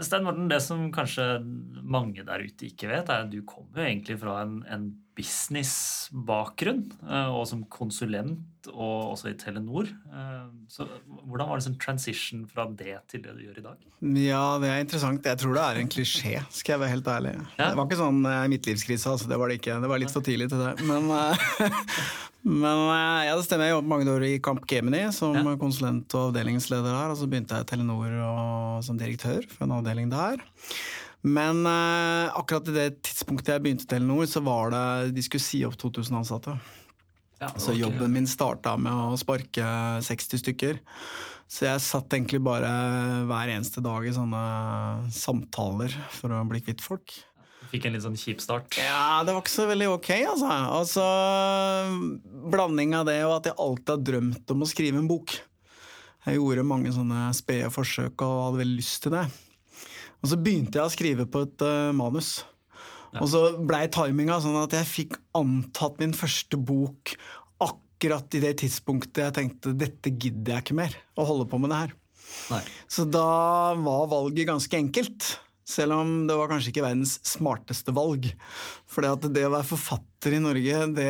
Stein 0.00 0.24
Morten, 0.24 0.48
det 0.48 0.62
som 0.64 0.88
kanskje 0.94 1.34
mange 1.84 2.24
der 2.24 2.48
ute 2.48 2.70
ikke 2.72 2.88
vet, 2.94 3.12
er 3.12 3.28
at 3.28 3.30
du 3.34 3.42
kommer 3.44 3.84
jo 3.84 3.90
egentlig 3.90 4.16
fra 4.24 4.40
en, 4.46 4.62
en 4.72 4.88
businessbakgrunn, 5.18 6.84
eh, 7.08 7.28
og 7.34 7.44
som 7.50 7.64
konsulent, 7.72 8.68
og 8.68 9.14
også 9.14 9.30
i 9.32 9.36
Telenor. 9.40 9.88
Eh, 10.12 10.46
Så 10.68 10.84
hvordan 11.26 11.48
var 11.48 11.56
det 11.58 11.64
sånn 11.66 11.78
transition 11.80 12.42
fra 12.46 12.66
det 12.68 12.98
til 13.08 13.22
det 13.24 13.34
du 13.36 13.40
gjør 13.46 13.58
i 13.58 13.64
dag? 13.64 13.76
Ja, 14.20 14.58
det 14.62 14.68
er 14.70 14.82
interessant. 14.84 15.24
Jeg 15.24 15.38
tror 15.40 15.54
det 15.56 15.64
er 15.64 15.80
en 15.80 15.88
klisjé, 15.88 16.34
skal 16.52 16.74
jeg 16.76 16.80
være 16.84 16.92
helt 16.94 17.08
ærlig. 17.08 17.34
Ja. 17.58 17.70
Det 17.70 17.76
var 17.80 17.86
ikke 17.88 18.00
sånn 18.02 18.20
eh, 18.28 18.48
midtlivskrise, 18.52 19.06
altså. 19.14 19.28
Det 19.30 19.38
var 19.40 19.48
det 19.48 19.58
ikke. 19.60 19.80
Det 19.82 19.88
var 19.90 19.98
litt 20.02 20.12
for 20.14 20.20
tidlig 20.26 20.50
til 20.52 20.60
det. 20.62 20.74
Men, 20.86 21.08
men 22.62 22.84
ja, 23.26 23.34
det 23.34 23.44
stemmer. 23.48 23.68
Jeg 23.68 23.76
jobbet 23.78 23.92
mange 23.94 24.12
år 24.14 24.26
i 24.28 24.38
Camp 24.44 24.64
Gemini 24.70 25.06
som 25.16 25.34
Ja. 25.34 25.56
konsulent 25.56 26.14
og 26.14 26.30
avdelingsleder 26.30 26.92
der. 26.92 27.10
Og 27.10 27.16
så 27.18 27.26
begynte 27.30 27.56
jeg 27.56 27.66
i 27.66 27.70
Telenor 27.72 28.14
og, 28.28 28.84
som 28.84 28.98
direktør 29.00 29.42
for 29.50 29.64
en 29.66 29.76
avdeling 29.80 30.10
der. 30.12 30.38
Men 31.26 31.64
eh, 31.66 32.36
akkurat 32.38 32.68
i 32.70 32.74
det 32.76 32.88
tidspunktet 33.02 33.56
jeg 33.56 33.64
begynte 33.64 33.88
i 33.88 33.90
Telenor, 33.90 34.26
så 34.30 34.42
var 34.46 34.70
det 34.74 35.14
de 35.16 35.24
skulle 35.26 35.42
si 35.42 35.64
opp 35.66 35.78
2000 35.80 36.20
ansatte. 36.20 36.58
Ja, 37.38 37.52
Så 37.58 37.74
jobben 37.74 38.12
min 38.14 38.26
starta 38.26 38.74
med 38.78 38.92
å 38.92 39.18
sparke 39.18 39.64
60 40.02 40.42
stykker. 40.42 40.78
Så 41.48 41.64
jeg 41.64 41.80
satt 41.80 42.12
egentlig 42.12 42.42
bare 42.44 42.68
hver 43.28 43.50
eneste 43.54 43.80
dag 43.80 44.04
i 44.04 44.12
sånne 44.12 44.42
samtaler 45.14 45.94
for 46.12 46.34
å 46.34 46.42
bli 46.50 46.60
kvitt 46.66 46.82
folk. 46.84 47.14
Fikk 47.68 47.86
en 47.86 47.94
litt 47.94 48.04
sånn 48.04 48.18
kjip 48.18 48.40
start. 48.42 48.78
Ja, 48.80 49.22
det 49.24 49.34
var 49.34 49.42
ikke 49.42 49.54
så 49.54 49.66
veldig 49.68 49.90
ok, 49.94 50.10
altså. 50.32 50.50
Altså, 50.78 51.04
Blanding 52.52 52.94
av 52.96 53.06
det 53.08 53.20
og 53.26 53.38
at 53.38 53.50
jeg 53.50 53.58
alltid 53.60 53.92
har 53.94 54.06
drømt 54.10 54.54
om 54.54 54.64
å 54.64 54.68
skrive 54.68 55.00
en 55.00 55.10
bok. 55.10 55.34
Jeg 56.26 56.40
gjorde 56.40 56.64
mange 56.66 56.92
sånne 56.92 57.28
spede 57.36 57.70
forsøk 57.72 58.24
og 58.24 58.40
hadde 58.48 58.62
veldig 58.62 58.80
lyst 58.80 59.02
til 59.04 59.14
det. 59.14 59.26
Og 60.22 60.32
så 60.32 60.38
begynte 60.40 60.80
jeg 60.80 60.88
å 60.88 60.92
skrive 60.92 61.26
på 61.30 61.44
et 61.46 61.64
uh, 61.64 61.90
manus. 61.96 62.40
Og 63.18 63.28
så 63.32 63.42
blei 63.56 63.86
timinga 63.92 64.36
sånn 64.44 64.58
at 64.60 64.74
jeg 64.76 64.88
fikk 64.88 65.18
antatt 65.38 65.96
min 66.02 66.14
første 66.16 66.58
bok 66.60 67.14
akkurat 67.64 68.36
i 68.36 68.42
det 68.42 68.58
tidspunktet 68.60 69.24
jeg 69.24 69.36
tenkte 69.38 69.72
dette 69.74 70.12
gidder 70.12 70.58
jeg 70.58 70.66
ikke 70.66 70.76
mer 70.78 70.96
å 71.18 71.26
holde 71.26 71.48
på 71.50 71.60
med 71.62 71.72
det 71.72 71.80
her. 71.86 71.94
Nei. 72.52 72.62
Så 72.90 73.06
da 73.08 73.74
var 73.80 74.10
valget 74.12 74.50
ganske 74.50 74.78
enkelt. 74.78 75.30
Selv 75.68 75.92
om 75.98 76.12
det 76.28 76.32
var 76.38 76.48
kanskje 76.48 76.70
ikke 76.72 76.84
verdens 76.86 77.18
smarteste 77.28 77.92
valg. 77.92 78.30
For 78.88 79.04
det, 79.04 79.10
at 79.18 79.26
det 79.36 79.42
å 79.44 79.50
være 79.52 79.68
forfatter 79.68 80.32
i 80.32 80.40
Norge, 80.40 80.78
det, 80.96 81.08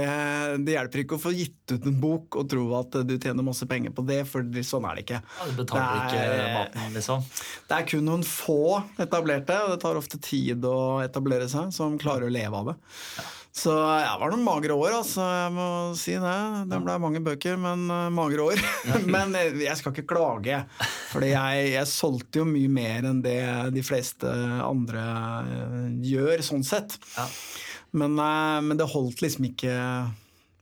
det 0.66 0.74
hjelper 0.74 1.04
ikke 1.04 1.14
å 1.14 1.22
få 1.22 1.30
gitt 1.36 1.74
ut 1.76 1.86
en 1.86 2.00
bok 2.02 2.40
og 2.40 2.48
tro 2.50 2.64
at 2.80 2.98
du 3.06 3.14
tjener 3.22 3.46
masse 3.46 3.68
penger 3.70 3.94
på 3.94 4.02
det, 4.08 4.18
for 4.26 4.42
sånn 4.66 4.88
er 4.90 4.98
det 4.98 5.04
ikke. 5.06 5.20
Ja, 5.22 5.46
du 5.46 5.54
betaler 5.62 5.86
Det 5.94 6.02
ikke 6.10 6.26
er- 6.26 6.52
maten, 6.58 6.92
liksom. 6.98 7.22
Det 7.70 7.78
er 7.78 7.88
kun 7.92 8.04
noen 8.10 8.26
få 8.26 8.58
etablerte, 9.06 9.60
og 9.62 9.76
det 9.76 9.80
tar 9.86 10.00
ofte 10.02 10.18
tid 10.26 10.66
å 10.66 10.76
etablere 11.06 11.46
seg, 11.48 11.70
som 11.78 11.94
klarer 12.02 12.26
å 12.26 12.34
leve 12.34 12.58
av 12.64 12.72
det. 12.72 12.78
Så 13.58 13.72
jeg 13.74 14.18
var 14.20 14.30
noen 14.30 14.44
magre 14.46 14.74
år, 14.76 14.92
altså. 15.00 15.24
Jeg 15.24 15.52
må 15.56 15.66
si 15.98 16.14
det. 16.20 16.34
Det 16.70 16.78
ble 16.84 16.94
mange 17.02 17.22
bøker, 17.24 17.58
men 17.60 17.88
uh, 17.90 18.06
magre 18.14 18.44
år. 18.52 18.62
men 19.14 19.34
eh, 19.38 19.56
jeg 19.64 19.80
skal 19.80 19.94
ikke 19.94 20.06
klage, 20.14 20.60
for 21.10 21.26
jeg, 21.26 21.64
jeg 21.72 21.90
solgte 21.90 22.42
jo 22.42 22.46
mye 22.48 22.70
mer 22.70 23.08
enn 23.10 23.22
det 23.24 23.40
de 23.74 23.82
fleste 23.86 24.30
andre 24.62 25.02
eh, 25.42 25.88
gjør, 26.12 26.44
sånn 26.46 26.66
sett. 26.66 26.98
Ja. 27.16 27.26
Men, 27.98 28.14
uh, 28.20 28.60
men 28.62 28.78
det 28.78 28.90
holdt 28.92 29.24
liksom 29.24 29.48
ikke 29.50 29.74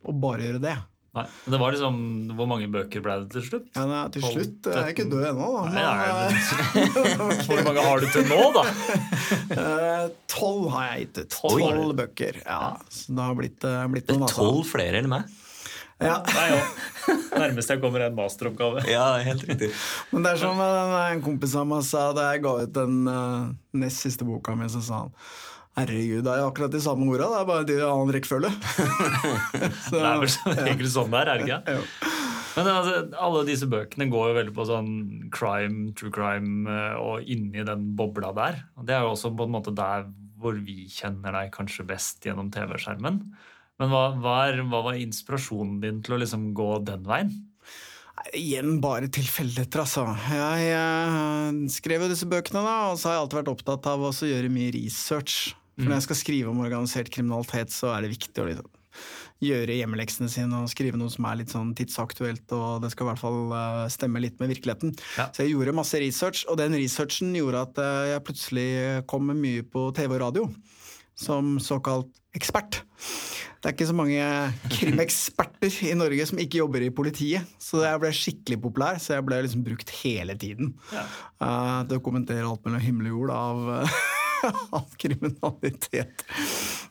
å 0.07 0.17
bare 0.17 0.49
gjøre 0.49 0.65
det. 0.65 0.77
Nei. 1.17 1.25
Men 1.45 1.55
det 1.55 1.61
var 1.63 1.73
liksom 1.73 1.95
Hvor 2.37 2.49
mange 2.51 2.67
bøker 2.73 3.05
ble 3.05 3.15
det 3.23 3.31
til 3.33 3.45
slutt? 3.47 3.71
Ja, 3.73 3.87
nei, 3.89 4.03
til 4.13 4.27
slutt 4.27 4.69
Jeg 4.69 4.83
er 4.83 4.93
ikke 4.93 5.07
død 5.09 5.25
ennå, 5.31 5.49
da. 5.55 5.63
Nei, 5.73 5.85
men, 6.13 6.37
eh, 6.37 7.41
Hvor 7.47 7.63
mange 7.65 7.87
har 7.87 8.05
du 8.05 8.09
til 8.13 8.29
nå, 8.31 8.43
da? 8.57 8.67
Eh, 9.57 10.05
Tolv 10.31 10.69
har 10.75 10.85
jeg 10.91 11.07
gitt 11.07 11.19
ut. 11.19 11.33
Tolv? 11.33 11.95
Bøker. 11.97 12.39
Ja, 12.45 12.77
så 12.93 13.15
det 13.17 13.25
har 13.25 13.37
blitt, 13.39 13.65
eh, 13.67 13.83
blitt 13.91 14.11
noen, 14.13 14.27
er 14.27 14.35
tolv 14.37 14.63
flere 14.69 15.01
enn 15.01 15.09
meg. 15.11 15.27
Ja. 16.03 16.19
Nei, 16.29 16.47
ja. 16.53 17.17
Nærmest 17.41 17.73
jeg 17.73 17.81
kommer 17.81 18.05
en 18.05 18.17
masteroppgave. 18.19 18.85
Ja, 18.91 19.07
helt 19.25 19.47
riktig. 19.49 19.71
Men 20.13 20.27
det 20.27 20.35
er 20.35 20.43
som 20.43 20.61
en, 20.61 21.23
kompis 21.25 21.57
av 21.57 21.67
meg 21.71 21.85
sa 21.89 22.11
da 22.17 22.29
jeg 22.35 22.45
ga 22.45 22.53
ut 22.67 22.75
den 22.77 22.99
eh, 23.11 23.47
nest 23.81 24.05
siste 24.05 24.29
boka 24.29 24.55
mi, 24.59 24.69
så 24.73 24.85
sa 24.85 25.07
han 25.07 25.15
Herregud, 25.77 26.23
det 26.25 26.33
er 26.33 26.41
jo 26.41 26.49
akkurat 26.49 26.73
de 26.73 26.81
samme 26.81 27.05
orda, 27.13 27.27
det 27.29 27.41
er 27.43 27.49
bare 27.51 27.75
i 27.75 27.83
annen 27.85 28.13
rekkefølge. 28.17 28.53
Så, 29.87 29.99
Det 29.99 30.05
er 30.09 30.23
vel 30.23 30.63
egentlig 30.65 30.93
sånn 30.95 31.11
det 31.13 31.21
er, 31.21 31.33
er 31.33 31.43
det 31.43 31.49
ikke? 31.51 31.77
jo. 31.77 32.13
Men 32.57 32.71
altså, 32.73 33.01
alle 33.21 33.43
disse 33.45 33.67
bøkene 33.69 34.07
går 34.09 34.31
jo 34.31 34.37
veldig 34.39 34.55
på 34.57 34.65
sånn 34.65 34.93
crime, 35.35 35.91
true 35.99 36.13
crime, 36.15 36.65
eh, 36.73 36.95
og 36.97 37.29
inni 37.29 37.65
den 37.69 37.91
bobla 37.99 38.31
der. 38.37 38.63
Og 38.81 38.87
det 38.89 38.97
er 38.97 39.05
jo 39.05 39.11
også 39.13 39.35
på 39.37 39.45
en 39.45 39.53
måte 39.53 39.75
der 39.77 40.07
hvor 40.41 40.57
vi 40.65 40.87
kjenner 40.93 41.37
deg 41.37 41.53
kanskje 41.53 41.85
best 41.89 42.25
gjennom 42.25 42.49
TV-skjermen. 42.55 43.21
Men 43.77 43.93
hva, 43.93 44.07
hva, 44.17 44.39
er, 44.49 44.63
hva 44.65 44.81
var 44.89 44.97
inspirasjonen 44.97 45.77
din 45.85 46.01
til 46.05 46.17
å 46.17 46.21
liksom 46.23 46.49
gå 46.57 46.71
den 46.89 47.05
veien? 47.09 47.35
Igjen 48.33 48.81
bare 48.81 49.13
tilfeldigheter, 49.13 49.85
altså. 49.85 50.07
Jeg 50.33 50.71
jeg 50.73 51.71
skrev 51.77 52.07
jo 52.07 52.11
disse 52.11 52.29
bøkene, 52.29 52.65
da, 52.65 52.77
og 52.89 52.97
så 52.97 53.11
har 53.11 53.19
jeg 53.19 53.27
alltid 53.27 53.41
vært 53.43 53.53
opptatt 53.53 53.93
av 53.93 54.09
å 54.09 54.13
gjøre 54.17 54.53
mye 54.57 54.73
research. 54.81 55.53
For 55.77 55.91
når 55.91 55.99
jeg 55.99 56.07
skal 56.07 56.19
skrive 56.23 56.53
om 56.53 56.65
organisert 56.65 57.13
kriminalitet, 57.13 57.73
så 57.75 57.93
er 57.93 58.05
det 58.05 58.15
viktig 58.15 58.43
å 58.43 58.49
liksom 58.49 58.73
gjøre 59.45 59.77
hjemmeleksene 59.77 60.31
sine 60.33 60.63
og 60.63 60.71
skrive 60.73 60.97
noe 60.97 61.13
som 61.13 61.27
er 61.29 61.41
litt 61.43 61.53
sånn 61.53 61.75
tidsaktuelt, 61.77 62.47
og 62.57 62.81
det 62.85 62.93
skal 62.95 63.05
i 63.07 63.11
hvert 63.11 63.21
fall 63.21 63.53
eh, 63.53 63.83
stemme 63.93 64.23
litt 64.25 64.39
med 64.41 64.55
virkeligheten. 64.55 64.95
Ja. 65.19 65.29
Så 65.29 65.45
jeg 65.45 65.53
gjorde 65.53 65.77
masse 65.77 66.01
research, 66.01 66.47
og 66.49 66.57
den 66.61 66.77
researchen 66.79 67.37
gjorde 67.37 67.67
at 67.69 67.83
eh, 67.83 68.03
jeg 68.15 68.25
plutselig 68.29 68.69
kom 69.11 69.29
mye 69.29 69.67
på 69.69 69.91
TV 69.97 70.17
og 70.17 70.23
radio. 70.25 70.49
Som 71.17 71.57
såkalt 71.65 72.11
ekspert. 72.37 72.83
Det 73.57 73.71
er 73.71 73.75
ikke 73.75 73.89
så 73.89 73.95
mange 73.97 74.25
krimeksperter 74.69 75.79
i 75.89 75.95
Norge 75.97 76.27
som 76.29 76.41
ikke 76.43 76.61
jobber 76.61 76.85
i 76.85 76.93
politiet. 76.93 77.49
Så 77.59 77.81
jeg 77.83 78.03
ble 78.03 78.11
skikkelig 78.15 78.59
populær, 78.63 79.01
så 79.01 79.17
jeg 79.17 79.25
ble 79.27 79.41
liksom 79.47 79.65
brukt 79.67 79.93
hele 80.03 80.37
tiden. 80.39 80.75
Ja. 80.93 81.07
Uh, 81.41 81.81
til 81.89 81.99
å 81.99 82.05
kommentere 82.05 82.45
alt 82.45 82.63
mellom 82.69 82.85
himmel 82.85 83.09
og 83.09 83.17
jord 83.17 83.33
av, 83.35 83.97
av 84.79 84.97
kriminalitet. 85.01 86.25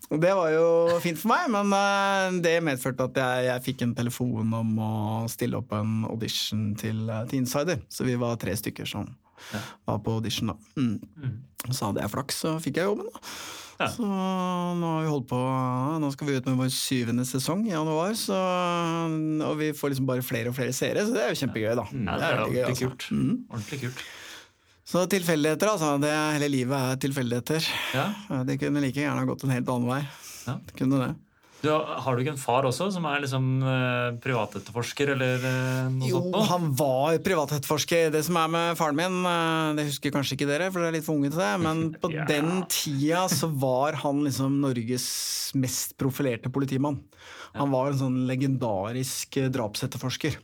Det 0.05 0.33
var 0.37 0.51
jo 0.53 0.99
fint 1.01 1.17
for 1.17 1.31
meg, 1.33 1.49
men 1.53 1.73
eh, 1.73 2.39
det 2.45 2.55
medførte 2.65 3.07
at 3.09 3.19
jeg, 3.19 3.45
jeg 3.49 3.65
fikk 3.65 3.85
en 3.85 3.95
telefon 3.97 4.53
om 4.53 4.73
å 4.77 4.93
stille 5.31 5.57
opp 5.59 5.73
en 5.75 6.03
audition 6.09 6.71
til, 6.79 7.05
eh, 7.09 7.25
til 7.31 7.41
Insider. 7.41 7.81
Så 7.89 8.05
vi 8.07 8.17
var 8.21 8.37
tre 8.41 8.53
stykker 8.57 8.89
som 8.89 9.09
var 9.85 9.99
på 10.05 10.17
audition, 10.19 10.53
da. 10.53 10.57
Mm. 10.77 11.37
Så 11.71 11.89
hadde 11.89 12.03
jeg 12.03 12.13
flaks, 12.13 12.41
så 12.45 12.55
fikk 12.61 12.79
jeg 12.81 12.91
jobben, 12.91 13.09
da. 13.13 13.23
Ja. 13.75 13.89
Så 13.91 14.05
nå 14.07 14.87
har 14.87 15.01
vi 15.03 15.09
holdt 15.11 15.25
på 15.27 15.37
Nå 15.99 16.07
skal 16.13 16.29
vi 16.29 16.37
ut 16.37 16.45
med 16.47 16.59
vår 16.61 16.69
syvende 16.71 17.25
sesong 17.27 17.65
i 17.67 17.73
januar, 17.73 18.13
så, 18.15 18.37
og 19.49 19.57
vi 19.59 19.73
får 19.75 19.91
liksom 19.91 20.07
bare 20.07 20.23
flere 20.23 20.53
og 20.53 20.55
flere 20.55 20.75
seere, 20.75 21.03
så 21.03 21.15
det 21.15 21.25
er 21.25 21.33
jo 21.33 21.41
kjempegøy, 21.41 21.73
da. 21.81 21.87
Ja, 21.91 21.97
det 22.05 22.21
det 22.21 22.29
er 22.29 22.43
ordentlig, 22.45 22.61
gøy, 22.61 22.69
altså. 22.69 22.85
kult. 22.85 23.09
Mm. 23.11 23.33
Ordentlig 23.49 23.81
kult. 23.83 24.05
Så 24.85 25.05
tilfeldigheter, 25.09 25.71
altså. 25.73 25.95
Det, 26.01 26.13
hele 26.37 26.49
livet 26.53 26.77
er 26.77 26.99
tilfeldigheter. 27.01 27.69
Ja. 27.97 28.09
Det 28.45 28.59
kunne 28.61 28.83
like 28.83 29.01
gjerne 29.01 29.25
gått 29.25 29.45
en 29.47 29.55
helt 29.55 29.69
annen 29.73 29.89
vei. 29.89 30.01
Ja. 30.45 30.59
Det 30.61 30.77
kunne 30.77 31.01
det. 31.01 31.13
Du, 31.65 31.71
har 31.71 32.13
du 32.13 32.21
ikke 32.21 32.35
en 32.35 32.39
far 32.41 32.67
også 32.67 32.91
som 32.93 33.05
er 33.09 33.23
liksom 33.23 33.45
uh, 33.63 34.17
privatetterforsker 34.21 35.13
eller 35.15 35.41
uh, 35.41 35.87
noe 35.89 36.09
Jo, 36.09 36.19
sånt? 36.19 36.35
Jo, 36.35 36.41
han 36.51 36.67
var 36.77 37.17
privatetterforsker. 37.25 38.11
Det 38.13 38.21
som 38.27 38.37
er 38.37 38.51
med 38.53 38.77
faren 38.77 38.99
min, 38.99 39.17
uh, 39.25 39.73
det 39.77 39.87
husker 39.87 40.13
kanskje 40.13 40.37
ikke 40.37 40.49
dere, 40.51 40.69
for 40.69 40.83
dere 40.83 40.93
er 40.93 40.97
litt 40.99 41.07
for 41.07 41.17
unge 41.17 41.31
til 41.33 41.41
det, 41.41 41.51
men 41.63 41.81
på 42.03 42.11
yeah. 42.13 42.27
den 42.29 42.51
tida 42.69 43.23
så 43.31 43.49
var 43.49 43.97
han 44.03 44.21
liksom 44.27 44.59
Norges 44.61 45.07
mest 45.57 45.95
profilerte 45.97 46.51
politimann. 46.53 47.01
Han 47.55 47.73
var 47.73 47.89
en 47.89 48.01
sånn 48.03 48.21
legendarisk 48.29 49.39
drapsetterforsker. 49.55 50.37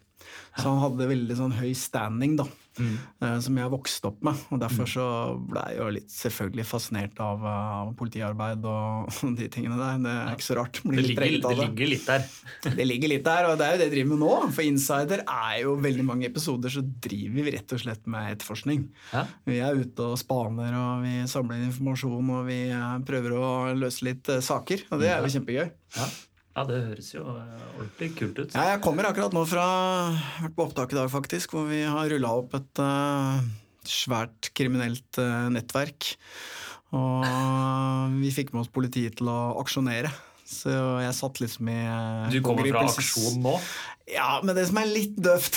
Så 0.55 0.63
han 0.65 0.81
hadde 0.81 1.09
veldig 1.11 1.37
sånn 1.37 1.53
høy 1.59 1.73
standing, 1.77 2.37
da. 2.39 2.47
Mm. 2.79 2.93
eh, 3.21 3.37
Som 3.43 3.57
jeg 3.59 3.71
vokste 3.73 4.07
opp 4.11 4.21
med. 4.23 4.39
Og 4.53 4.61
derfor 4.61 4.87
så 4.89 5.05
ble 5.49 5.63
jeg 5.69 5.77
jo 5.81 5.87
litt 5.97 6.13
selvfølgelig 6.13 6.65
fascinert 6.69 7.19
av, 7.23 7.43
av 7.43 7.91
politiarbeid 7.99 8.63
og 8.69 9.11
de 9.39 9.49
tingene 9.51 9.79
der. 9.79 9.99
Det 10.05 10.13
er 10.15 10.37
ikke 10.37 10.47
så 10.47 10.57
rart. 10.61 10.79
Det 10.85 11.05
ligger, 11.07 11.25
av 11.41 11.51
det 11.51 11.59
ligger 11.65 11.91
litt 11.91 12.07
der. 12.07 12.25
det 12.79 12.87
ligger 12.87 13.13
litt 13.15 13.25
der, 13.27 13.49
og 13.51 13.59
det 13.59 13.67
er 13.67 13.75
jo 13.75 13.81
det 13.81 13.87
jeg 13.89 13.95
driver 13.97 14.11
med 14.13 14.23
nå. 14.23 14.31
For 14.55 14.67
Insider 14.67 15.25
er 15.25 15.59
jo 15.65 15.75
veldig 15.83 16.07
mange 16.07 16.29
episoder 16.31 16.73
så 16.73 16.85
driver 16.85 17.47
vi 17.49 17.55
rett 17.57 17.75
og 17.75 17.83
slett 17.83 18.07
med 18.11 18.37
etterforskning. 18.37 18.87
Ja. 19.11 19.25
Vi 19.49 19.59
er 19.59 19.83
ute 19.83 20.09
og 20.13 20.19
spaner, 20.21 20.75
og 20.79 21.05
vi 21.05 21.17
samler 21.31 21.63
informasjon, 21.67 22.33
og 22.39 22.47
vi 22.49 22.61
eh, 22.71 22.97
prøver 23.07 23.37
å 23.37 23.47
løse 23.77 24.07
litt 24.07 24.31
eh, 24.31 24.43
saker. 24.45 24.87
Og 24.91 25.01
det 25.03 25.11
er 25.11 25.23
jo 25.25 25.33
kjempegøy. 25.35 25.65
Ja. 25.99 26.09
Ja, 26.51 26.63
det 26.67 26.79
høres 26.89 27.11
jo 27.13 27.23
eh, 27.31 27.67
ordentlig 27.77 28.09
kult 28.17 28.41
ut. 28.41 28.55
Ja, 28.55 28.73
jeg 28.73 28.81
kommer 28.83 29.07
akkurat 29.07 29.35
nå 29.35 29.45
fra 29.47 29.65
vært 30.41 30.57
på 30.57 30.65
opptak 30.67 30.91
i 30.91 30.99
dag, 30.99 31.11
faktisk, 31.13 31.55
hvor 31.55 31.69
vi 31.69 31.83
har 31.87 32.11
rulla 32.11 32.33
opp 32.41 32.57
et 32.59 32.81
uh, 32.83 33.39
svært 33.87 34.51
kriminelt 34.57 35.21
uh, 35.21 35.47
nettverk. 35.53 36.11
Og 36.91 37.23
vi 38.19 38.33
fikk 38.35 38.51
med 38.51 38.65
oss 38.65 38.73
politiet 38.73 39.15
til 39.21 39.31
å 39.31 39.39
aksjonere. 39.61 40.11
Så 40.51 40.71
jeg 41.01 41.15
satt 41.15 41.39
liksom 41.41 41.69
i 41.71 41.79
eh, 41.79 42.29
Du 42.33 42.41
kommer 42.45 42.67
fra 42.67 42.83
aksjon 42.89 43.39
nå? 43.43 43.55
Ja, 44.11 44.41
men 44.43 44.57
det 44.57 44.65
som 44.67 44.79
er 44.81 44.89
litt 44.89 45.13
døvt, 45.23 45.55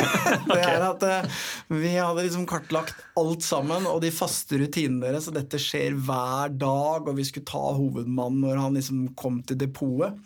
det 0.50 0.58
er 0.60 0.82
at 0.84 1.04
eh, 1.08 1.28
vi 1.72 1.94
hadde 1.94 2.26
liksom 2.26 2.44
kartlagt 2.50 2.98
alt 3.16 3.46
sammen, 3.46 3.86
og 3.88 4.02
de 4.04 4.10
faste 4.12 4.58
rutinene 4.60 5.06
deres, 5.06 5.30
og 5.30 5.38
dette 5.38 5.60
skjer 5.62 5.96
hver 5.96 6.52
dag, 6.52 7.06
og 7.06 7.16
vi 7.16 7.24
skulle 7.24 7.48
ta 7.48 7.62
hovedmannen 7.78 8.42
når 8.44 8.60
han 8.60 8.76
liksom 8.76 9.06
kom 9.16 9.40
til 9.46 9.60
depotet. 9.62 10.18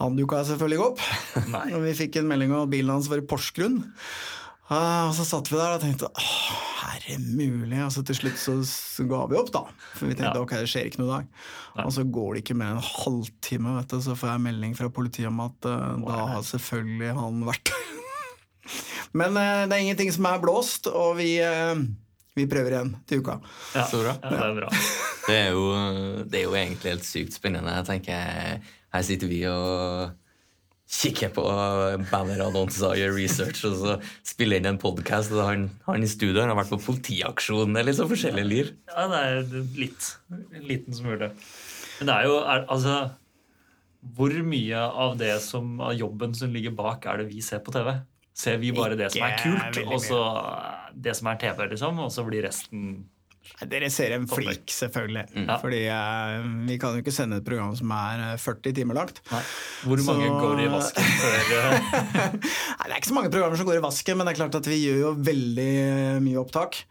Han 0.00 0.16
dukka 0.18 0.40
selvfølgelig 0.48 0.80
ikke 0.80 0.88
opp, 0.88 1.02
Nei. 1.52 1.66
og 1.76 1.84
vi 1.84 1.94
fikk 2.00 2.18
en 2.18 2.32
melding 2.32 2.50
om 2.50 2.64
at 2.64 2.72
bilen 2.72 2.96
hans 2.96 3.06
var 3.12 3.22
i 3.22 3.28
Porsgrunn. 3.30 3.84
Ah, 4.72 5.10
og 5.10 5.12
så 5.12 5.26
satt 5.28 5.50
vi 5.52 5.58
der 5.60 5.74
og 5.74 5.82
tenkte 5.82 6.08
åh, 6.08 6.52
herre 6.80 7.18
mulig? 7.20 7.76
Og 7.84 7.90
så 7.92 8.00
til 8.06 8.16
slutt 8.16 8.38
så, 8.40 8.54
så 8.64 9.04
ga 9.08 9.24
vi 9.28 9.36
opp, 9.36 9.50
da. 9.52 9.64
For 9.98 10.08
vi 10.08 10.16
tenkte 10.16 10.38
Ja. 10.38 10.44
ok, 10.44 10.54
det 10.62 10.70
skjer 10.72 10.88
ikke 10.88 11.02
noe 11.02 11.10
i 11.10 11.12
dag. 11.18 11.42
Og 11.84 11.92
så 11.92 12.04
går 12.08 12.30
det 12.32 12.44
ikke 12.44 12.56
mer 12.56 12.72
enn 12.72 12.80
en 12.80 12.88
halvtime, 12.88 13.74
vet 13.76 13.92
du, 13.92 13.98
så 14.06 14.16
får 14.16 14.32
jeg 14.32 14.44
melding 14.46 14.78
fra 14.78 14.88
politiet 14.88 15.28
om 15.28 15.42
at 15.44 15.68
eh, 15.68 15.98
da 16.06 16.22
har 16.32 16.46
selvfølgelig 16.48 17.12
han 17.18 17.44
vært 17.50 17.74
Men 19.20 19.36
uh, 19.36 19.66
det 19.68 19.76
er 19.76 19.82
ingenting 19.84 20.10
som 20.14 20.26
er 20.26 20.40
blåst, 20.42 20.88
og 20.88 21.18
vi, 21.20 21.36
uh, 21.44 21.76
vi 22.34 22.48
prøver 22.50 22.72
igjen 22.74 22.94
til 23.06 23.20
uka. 23.20 23.36
Ja. 23.76 23.84
Så 23.86 24.00
bra. 24.00 24.16
Ja, 24.24 24.32
det 24.32 24.48
er 24.48 24.56
bra. 24.62 24.70
Det 25.24 25.36
er, 25.36 25.50
jo, 25.54 25.68
det 26.24 26.40
er 26.40 26.48
jo 26.48 26.56
egentlig 26.58 26.90
helt 26.96 27.06
sykt 27.06 27.36
spennende. 27.36 27.76
Jeg 27.78 27.86
tenker, 27.92 28.72
Her 28.94 29.04
sitter 29.06 29.30
vi 29.30 29.44
og 29.50 30.23
kikker 30.90 31.32
på 31.34 31.44
bannerannonser 32.10 32.90
og 32.90 33.00
gjør 33.00 33.14
research, 33.16 33.64
og 33.68 33.76
så 33.80 33.96
spiller 34.26 34.60
inn 34.60 34.68
en 34.74 34.80
podkast. 34.80 35.32
Han, 35.32 35.68
han 35.88 36.04
i 36.04 36.10
studio 36.10 36.42
han 36.42 36.52
har 36.52 36.58
vært 36.60 36.74
på 36.74 36.80
politiaksjon. 36.90 37.76
Er 37.78 37.88
litt 37.88 37.98
sånn 37.98 38.10
forskjellige 38.10 38.50
liv. 38.50 38.72
Ja, 38.92 39.06
det 39.10 39.22
er 39.24 39.68
litt. 39.80 40.10
En 40.30 40.68
liten 40.68 40.96
smule. 40.96 41.30
Men 41.98 42.10
det 42.10 42.16
er 42.16 42.26
jo 42.26 42.38
er, 42.42 42.64
Altså 42.74 42.94
Hvor 44.16 44.32
mye 44.44 44.80
av 45.04 45.14
det 45.20 45.36
som 45.44 45.78
av 45.80 45.94
jobben 45.96 46.34
som 46.36 46.52
ligger 46.52 46.74
bak, 46.76 47.06
er 47.08 47.22
det 47.22 47.30
vi 47.32 47.40
ser 47.44 47.62
på 47.64 47.72
TV? 47.74 47.94
Ser 48.34 48.58
vi 48.58 48.72
bare 48.74 48.98
det 48.98 49.12
som 49.14 49.22
er 49.24 49.36
kult, 49.38 49.78
og 49.86 50.00
så 50.02 50.20
det 50.94 51.14
som 51.14 51.28
er 51.30 51.38
TV, 51.38 51.68
liksom, 51.70 52.00
og 52.02 52.10
så 52.10 52.24
blir 52.26 52.42
resten 52.48 53.04
Dere 53.70 53.88
ser 53.92 54.14
en 54.16 54.26
flik, 54.28 54.64
selvfølgelig. 54.72 55.24
Ja. 55.36 55.56
Fordi 55.62 55.80
eh, 55.86 56.46
vi 56.68 56.78
kan 56.80 56.96
jo 56.96 57.02
ikke 57.04 57.12
sende 57.14 57.36
et 57.40 57.44
program 57.46 57.74
som 57.78 57.90
er 57.96 58.22
eh, 58.32 58.38
40 58.40 58.72
timer 58.76 58.94
langt. 58.98 59.20
Hvor 59.28 60.00
mange 60.08 60.26
Så- 60.28 60.40
går 60.40 60.62
i 60.64 60.68
vasken 60.72 61.04
før 61.22 61.74
eh, 61.74 62.34
Nei, 62.84 62.90
Det 62.90 62.96
er 62.98 63.00
ikke 63.00 63.08
så 63.08 63.16
mange 63.16 63.30
programmer 63.32 63.56
som 63.56 63.68
går 63.68 63.78
i 63.78 63.84
vasken, 63.84 64.18
men 64.18 64.26
det 64.28 64.34
er 64.34 64.42
klart 64.42 64.56
at 64.58 64.66
vi 64.68 64.76
gjør 64.82 64.98
jo 65.00 65.12
veldig 65.24 65.70
mye 66.20 66.40
opptak. 66.42 66.82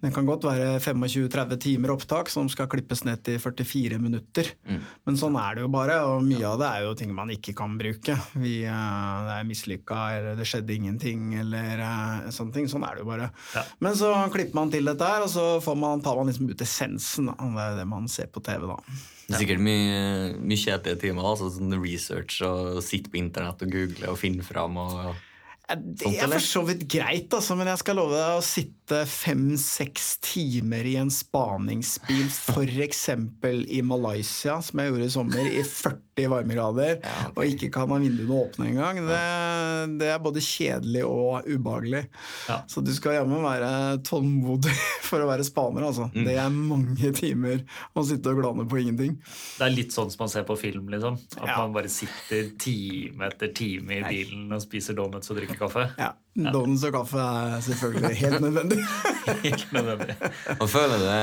Det 0.00 0.10
kan 0.12 0.26
godt 0.28 0.44
være 0.44 0.78
25-30 0.80 1.58
timer 1.60 1.92
opptak 1.94 2.28
som 2.32 2.48
skal 2.52 2.68
klippes 2.72 3.02
ned 3.04 3.22
til 3.24 3.36
44 3.40 3.98
minutter. 4.00 4.50
Men 5.04 5.18
sånn 5.20 5.36
er 5.40 5.56
det 5.56 5.64
jo 5.64 5.70
bare, 5.72 5.98
og 6.08 6.24
mye 6.24 6.44
av 6.48 6.58
det 6.60 6.68
er 6.70 6.84
jo 6.86 6.94
ting 6.96 7.12
man 7.16 7.32
ikke 7.32 7.54
kan 7.56 7.76
bruke. 7.80 8.16
Vi, 8.40 8.54
eh, 8.68 9.16
det 9.28 9.34
er 9.38 9.48
mislykka, 9.48 10.00
eller 10.18 10.40
det 10.40 10.48
skjedde 10.48 10.76
ingenting, 10.76 11.34
eller 11.40 11.84
eh, 11.84 12.30
sånne 12.34 12.56
ting. 12.56 12.68
Sånn 12.72 12.84
er 12.88 12.96
det 12.96 13.04
jo 13.04 13.10
bare. 13.12 13.28
Ja. 13.56 13.64
Men 13.84 13.96
så 14.00 14.12
klipper 14.32 14.60
man 14.60 14.72
til 14.72 14.88
dette 14.88 15.12
her, 15.12 15.24
og 15.24 15.32
så 15.32 15.46
får 15.64 15.76
man, 15.80 16.04
tar 16.04 16.20
man 16.20 16.32
liksom 16.32 16.48
ut 16.48 16.64
essensen. 16.64 17.28
Da. 17.32 17.36
Det 17.56 17.68
er 17.68 17.78
det 17.82 17.88
man 17.92 18.08
ser 18.12 18.32
på 18.32 18.44
TV, 18.44 18.64
da. 18.68 18.80
Det 19.24 19.38
er 19.38 19.44
sikkert 19.46 19.64
mye, 19.64 20.00
mye 20.40 20.60
kjedelige 20.60 21.00
timer. 21.06 21.30
Altså 21.34 21.52
sånn 21.52 21.72
research 21.80 22.42
og 22.44 22.82
sitte 22.84 23.12
på 23.12 23.20
internett 23.22 23.64
og 23.64 23.72
google 23.72 24.12
og 24.12 24.20
finne 24.20 24.44
fram. 24.44 24.76
Og, 24.80 24.98
Ja, 25.08 25.14
Det 25.64 26.10
er 26.20 26.28
for 26.28 26.44
så 26.44 26.60
vidt 26.68 26.82
greit, 26.92 27.32
altså, 27.32 27.54
men 27.56 27.70
jeg 27.72 27.80
skal 27.80 27.96
love 27.96 28.12
deg 28.12 28.36
å 28.36 28.42
sitte 28.44 28.98
fem-seks 29.08 30.18
timer 30.20 30.84
i 30.84 30.96
en 31.00 31.08
spaningsbil, 31.10 32.26
f.eks. 32.52 33.04
i 33.72 33.80
Malaysia, 33.86 34.58
som 34.60 34.82
jeg 34.82 34.92
gjorde 34.92 35.06
i 35.08 35.14
sommer, 35.14 35.48
i 35.48 35.62
40 35.64 36.28
varmegrader, 36.30 37.00
og 37.32 37.40
ikke 37.48 37.70
kan 37.74 37.88
ha 37.90 37.96
vinduene 37.98 38.36
åpne 38.44 38.68
engang, 38.74 39.00
det, 39.08 39.22
det 40.02 40.10
er 40.12 40.20
både 40.22 40.42
kjedelig 40.44 41.00
og 41.08 41.48
ubehagelig. 41.48 42.04
Ja. 42.50 42.60
Så 42.70 42.84
du 42.84 42.92
skal 42.94 43.16
jammen 43.22 43.40
være 43.42 43.72
tålmodig 44.06 44.76
for 45.08 45.24
å 45.24 45.30
være 45.32 45.48
spaner, 45.48 45.88
altså. 45.88 46.10
Det 46.14 46.36
er 46.44 46.52
mange 46.54 47.10
timer 47.16 47.64
å 47.96 48.04
sitte 48.06 48.30
og 48.36 48.42
glane 48.42 48.68
på 48.68 48.82
ingenting. 48.84 49.16
Det 49.56 49.64
er 49.64 49.74
litt 49.74 49.96
sånn 49.96 50.12
som 50.12 50.26
man 50.26 50.34
ser 50.36 50.44
på 50.46 50.58
film, 50.60 50.92
liksom. 50.92 51.16
At 51.40 51.48
Ja. 51.48 51.56
man 51.64 51.72
bare 51.80 51.88
sitter 51.90 52.52
time 52.60 53.32
etter 53.32 53.48
time 53.56 53.96
i 53.96 54.04
bilen 54.12 54.52
og 54.52 54.60
spiser 54.62 55.00
donuts 55.00 55.32
og 55.32 55.40
drikker 55.40 55.53
kaffe. 55.60 55.86
Ja, 56.00 56.12
Donuts 56.34 56.84
og 56.88 56.96
kaffe 56.96 57.20
er 57.22 57.60
selvfølgelig 57.66 58.16
helt 58.22 58.42
nødvendig. 58.44 58.80
Helt 59.44 59.72
nødvendig. 59.76 60.16
Man 60.60 60.70
føler 60.70 61.04
det 61.04 61.20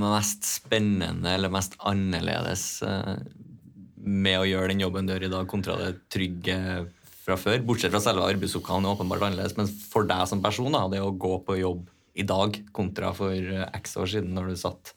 mest 0.00 0.46
spennende 0.48 1.34
eller 1.34 1.52
mest 1.52 1.76
annerledes 1.88 2.64
eh, 2.86 3.20
med 4.00 4.40
å 4.40 4.48
gjøre 4.48 4.72
den 4.72 4.82
jobben 4.84 5.08
du 5.08 5.14
gjør 5.14 5.28
i 5.28 5.32
dag, 5.32 5.48
kontra 5.48 5.76
det 5.80 5.92
trygge 6.12 6.56
fra 7.24 7.36
før? 7.40 7.62
Bortsett 7.66 7.92
fra 7.92 8.02
selve 8.02 8.26
arbeidsoppgaven 8.28 8.86
er 8.86 8.94
åpenbart 8.96 9.26
annerledes, 9.28 9.56
men 9.58 9.68
for 9.68 10.08
deg 10.08 10.26
som 10.30 10.42
person, 10.44 10.72
da, 10.74 10.86
det 10.92 11.02
å 11.04 11.12
gå 11.12 11.36
på 11.46 11.60
jobb 11.60 11.86
i 12.18 12.26
dag 12.26 12.56
kontra 12.76 13.12
for 13.16 13.34
eh, 13.34 13.68
x 13.78 13.96
år 14.00 14.10
siden, 14.16 14.34
når 14.36 14.52
du 14.52 14.60
satt, 14.60 14.94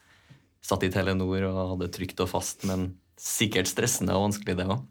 satt 0.63 0.86
i 0.88 0.92
Telenor 0.94 1.50
og 1.50 1.62
hadde 1.75 1.92
trygt 1.94 2.24
og 2.24 2.32
fast, 2.32 2.66
men 2.70 2.94
sikkert 3.20 3.70
stressende 3.70 4.16
og 4.18 4.30
vanskelig, 4.30 4.58
det 4.60 4.68
òg. 4.68 4.82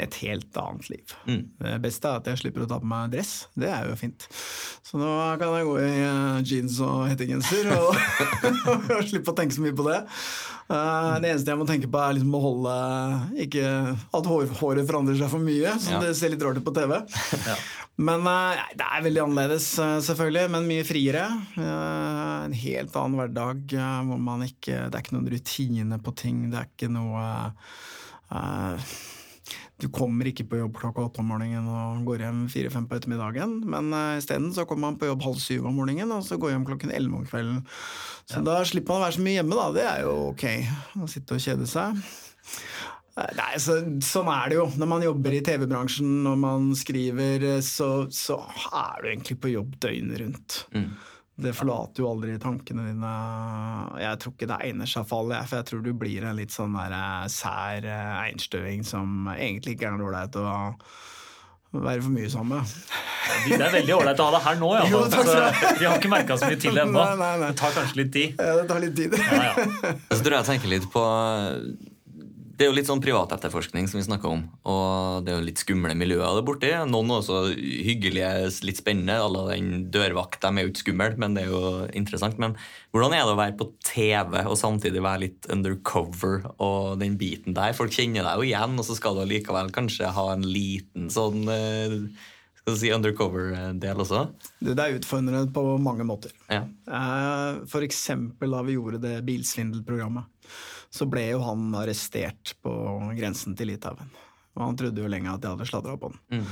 Et 0.00 0.14
helt 0.22 0.56
annet 0.56 0.86
liv. 0.88 1.10
Mm. 1.28 1.42
Det 1.60 1.72
beste 1.84 2.08
er 2.08 2.20
at 2.22 2.28
jeg 2.30 2.40
slipper 2.40 2.64
å 2.64 2.68
ta 2.70 2.78
på 2.80 2.88
meg 2.88 3.10
dress. 3.12 3.32
Det 3.52 3.68
er 3.68 3.90
jo 3.90 3.96
fint. 4.00 4.24
Så 4.88 4.96
nå 4.96 5.10
kan 5.40 5.52
jeg 5.52 5.66
gå 5.68 5.74
i 5.82 5.90
eh, 5.90 6.38
jeans 6.48 6.78
og 6.84 7.02
hettegenser 7.10 7.68
og, 7.76 7.90
og 8.96 9.04
slippe 9.10 9.34
å 9.34 9.36
tenke 9.36 9.56
så 9.56 9.64
mye 9.64 9.76
på 9.76 9.84
det. 9.90 9.98
Uh, 10.72 11.18
det 11.20 11.28
eneste 11.28 11.52
jeg 11.52 11.60
må 11.60 11.66
tenke 11.68 11.88
på, 11.92 11.98
er 12.00 12.14
liksom 12.16 12.32
å 12.38 12.40
holde 12.40 12.74
Ikke 13.44 13.64
at 13.92 14.28
hår, 14.30 14.46
håret 14.56 14.86
forandrer 14.88 15.18
seg 15.18 15.28
for 15.28 15.42
mye, 15.44 15.74
så 15.82 15.96
Ja. 15.96 16.00
det 16.00 16.14
ser 16.16 16.32
litt 16.32 16.44
rart 16.46 16.56
ut 16.60 16.64
på 16.64 16.72
TV. 16.76 16.96
Ja. 17.50 17.56
Men 18.00 18.24
uh, 18.24 18.56
det 18.78 18.86
er 18.86 19.02
veldig 19.04 19.20
annerledes, 19.26 19.66
selvfølgelig, 20.06 20.46
men 20.54 20.68
mye 20.70 20.86
friere. 20.88 21.26
Uh, 21.58 22.46
En 22.46 22.54
helt 22.56 22.96
annen 22.96 23.18
hverdag 23.20 23.74
hvor 24.08 24.22
man 24.22 24.46
ikke 24.46 24.86
Det 24.88 24.96
er 24.96 25.02
ikke 25.04 25.16
noen 25.18 25.28
rutine 25.34 25.98
på 26.02 26.14
ting. 26.22 26.46
Det 26.54 26.62
er 26.62 26.70
ikke 26.72 26.88
noe 26.94 27.26
Du 29.82 29.88
kommer 29.90 30.28
ikke 30.30 30.46
på 30.46 30.60
jobb 30.60 30.76
klokka 30.78 31.08
åtte 31.08 31.22
om 31.22 31.32
morgenen 31.32 31.66
og 31.66 32.04
går 32.06 32.22
hjem 32.22 32.42
fire-fem 32.52 32.84
på 32.86 32.98
ettermiddagen. 32.98 33.56
Men 33.66 33.90
uh, 33.90 34.18
isteden 34.20 34.52
så 34.54 34.66
kommer 34.68 34.92
man 34.92 34.98
på 35.00 35.08
jobb 35.10 35.24
halv 35.26 35.40
syv 35.42 35.66
om 35.66 35.80
morgenen, 35.80 36.12
og 36.14 36.22
så 36.26 36.38
går 36.38 36.54
hjem 36.54 36.66
klokken 36.68 36.94
elleve 36.94 37.18
om 37.18 37.26
kvelden. 37.26 37.64
Så 38.30 38.44
da 38.46 38.60
slipper 38.68 38.94
man 38.94 39.02
å 39.02 39.06
være 39.08 39.16
så 39.18 39.24
mye 39.26 39.38
hjemme, 39.40 39.58
da. 39.58 39.66
Det 39.74 39.88
er 39.88 40.04
jo 40.06 40.14
ok. 40.30 40.46
Å 41.02 41.10
sitte 41.10 41.38
og 41.38 41.42
kjede 41.42 41.66
seg. 41.70 41.98
Eh, 43.18 43.32
Nei, 43.36 43.50
så, 43.60 43.78
sånn 44.06 44.30
er 44.32 44.52
det 44.52 44.60
jo. 44.60 44.68
Når 44.80 44.90
man 44.94 45.06
jobber 45.08 45.36
i 45.36 45.42
TV-bransjen, 45.44 46.12
når 46.24 46.38
man 46.46 46.70
skriver, 46.78 47.48
eh, 47.56 47.64
så, 47.66 47.90
så 48.14 48.38
er 48.70 49.02
du 49.02 49.10
egentlig 49.10 49.40
på 49.42 49.52
jobb 49.52 49.74
døgnet 49.82 50.22
rundt. 50.22 50.60
Det 51.42 51.52
forlater 51.56 52.04
jo 52.04 52.10
aldri 52.12 52.36
tankene 52.42 52.88
dine. 52.90 53.12
Jeg 54.02 54.20
tror 54.22 54.34
ikke 54.34 54.50
det 54.50 54.58
egner 54.68 54.90
seg 54.90 55.06
for 55.08 55.24
alle, 55.24 55.40
for 55.48 55.60
jeg 55.60 55.68
tror 55.70 55.84
du 55.84 55.92
blir 55.98 56.26
en 56.28 56.38
litt 56.38 56.54
sånn 56.54 56.76
der 56.76 56.94
eh, 56.98 57.24
sær 57.32 57.88
eh, 57.88 58.12
einstøing 58.28 58.84
som 58.86 59.30
egentlig 59.34 59.76
ikke 59.76 59.90
er 59.90 59.96
noe 59.98 60.10
ålreit 60.12 60.38
å, 60.38 60.50
være 61.72 62.02
for 62.04 62.12
mye 62.14 62.30
sammen. 62.30 62.60
med. 62.60 63.48
Det 63.48 63.58
er 63.58 63.72
veldig 63.78 63.94
ålreit 63.96 64.20
å 64.20 64.28
ha 64.28 64.34
deg 64.36 64.44
her 64.46 64.60
nå, 64.60 64.72
ja. 64.76 64.82
Jo, 64.92 65.04
takk 65.12 65.24
skal 65.24 65.38
du 65.38 65.46
ha. 65.46 65.52
Så 65.62 65.72
vi 65.78 65.88
har 65.88 66.02
ikke 66.02 66.12
merka 66.12 66.36
så 66.36 66.50
mye 66.50 66.60
til 66.60 66.82
ennå. 66.84 67.06
Det 67.46 67.54
tar 67.62 67.78
kanskje 67.78 68.02
litt 68.02 68.12
tid. 68.18 68.36
Ja, 68.36 68.58
det 68.60 68.68
tar 68.68 68.84
litt 68.84 68.98
tid. 68.98 69.16
Ja, 69.18 69.48
ja. 69.48 69.96
Så 70.12 70.20
tror 70.20 70.36
jeg 70.36 70.38
jeg 70.42 70.48
tenker 70.52 70.74
litt 70.76 70.90
på 70.92 71.06
Det 72.52 72.66
er 72.66 72.68
jo 72.68 72.76
litt 72.76 72.88
sånn 72.88 73.00
privatetterforskning 73.02 73.86
som 73.88 73.98
vi 73.98 74.04
snakker 74.04 74.28
om. 74.28 74.42
Og 74.68 75.24
det 75.24 75.32
er 75.32 75.38
jo 75.38 75.46
litt 75.46 75.62
skumle 75.62 75.94
miljøer 75.96 76.36
der 76.36 76.44
borti. 76.46 76.70
Noen 76.90 77.12
er 77.12 77.22
også 77.22 77.38
hyggelige, 77.56 78.32
litt 78.68 78.80
spennende. 78.82 79.16
Alle 79.24 79.46
den 79.54 79.86
dørvakt, 79.94 80.42
de 80.42 80.50
er 80.50 80.66
jo 80.66 80.72
ikke 80.72 80.82
skumle, 80.84 81.08
men 81.22 81.36
det 81.36 81.46
er 81.46 81.54
jo 81.54 81.62
interessant. 81.96 82.36
Men 82.42 82.56
hvordan 82.92 83.16
er 83.16 83.24
det 83.24 83.32
å 83.34 83.40
være 83.40 83.56
på 83.60 83.70
TV 83.88 84.36
og 84.42 84.58
samtidig 84.60 85.04
være 85.04 85.24
litt 85.24 85.48
undercover 85.54 86.42
og 86.58 87.00
den 87.00 87.16
biten 87.20 87.56
der? 87.56 87.72
Folk 87.78 87.94
kjenner 87.96 88.28
deg 88.28 88.42
jo 88.42 88.50
igjen, 88.50 88.76
og 88.76 88.86
så 88.88 88.98
skal 88.98 89.16
du 89.16 89.24
allikevel 89.24 89.72
kanskje 89.74 90.12
ha 90.12 90.28
en 90.34 90.44
liten 90.46 91.08
sånn 91.12 91.48
eh, 91.48 91.98
skal 92.62 92.76
du 92.76 92.78
si 92.78 92.92
undercover-del 92.94 94.04
også? 94.04 94.20
Det 94.62 94.76
er 94.78 95.00
utfordrende 95.00 95.48
på 95.50 95.64
mange 95.82 96.04
måter. 96.06 96.30
Ja. 96.46 96.60
Eh, 96.86 97.62
For 97.66 97.82
eksempel 97.82 98.54
da 98.54 98.60
vi 98.62 98.76
gjorde 98.76 99.00
det 99.02 99.16
bilsvindelprogrammet, 99.26 100.28
så 100.92 101.08
ble 101.08 101.24
jo 101.30 101.40
han 101.46 101.72
arrestert 101.78 102.54
på 102.64 102.72
grensen 103.16 103.56
til 103.58 103.72
Litauen. 103.72 104.12
Og 104.58 104.66
han 104.66 104.78
trodde 104.78 105.00
jo 105.00 105.10
lenge 105.10 105.32
at 105.32 105.42
de 105.42 105.52
hadde 105.52 105.68
sladra 105.68 105.96
på 106.00 106.12
den. 106.12 106.44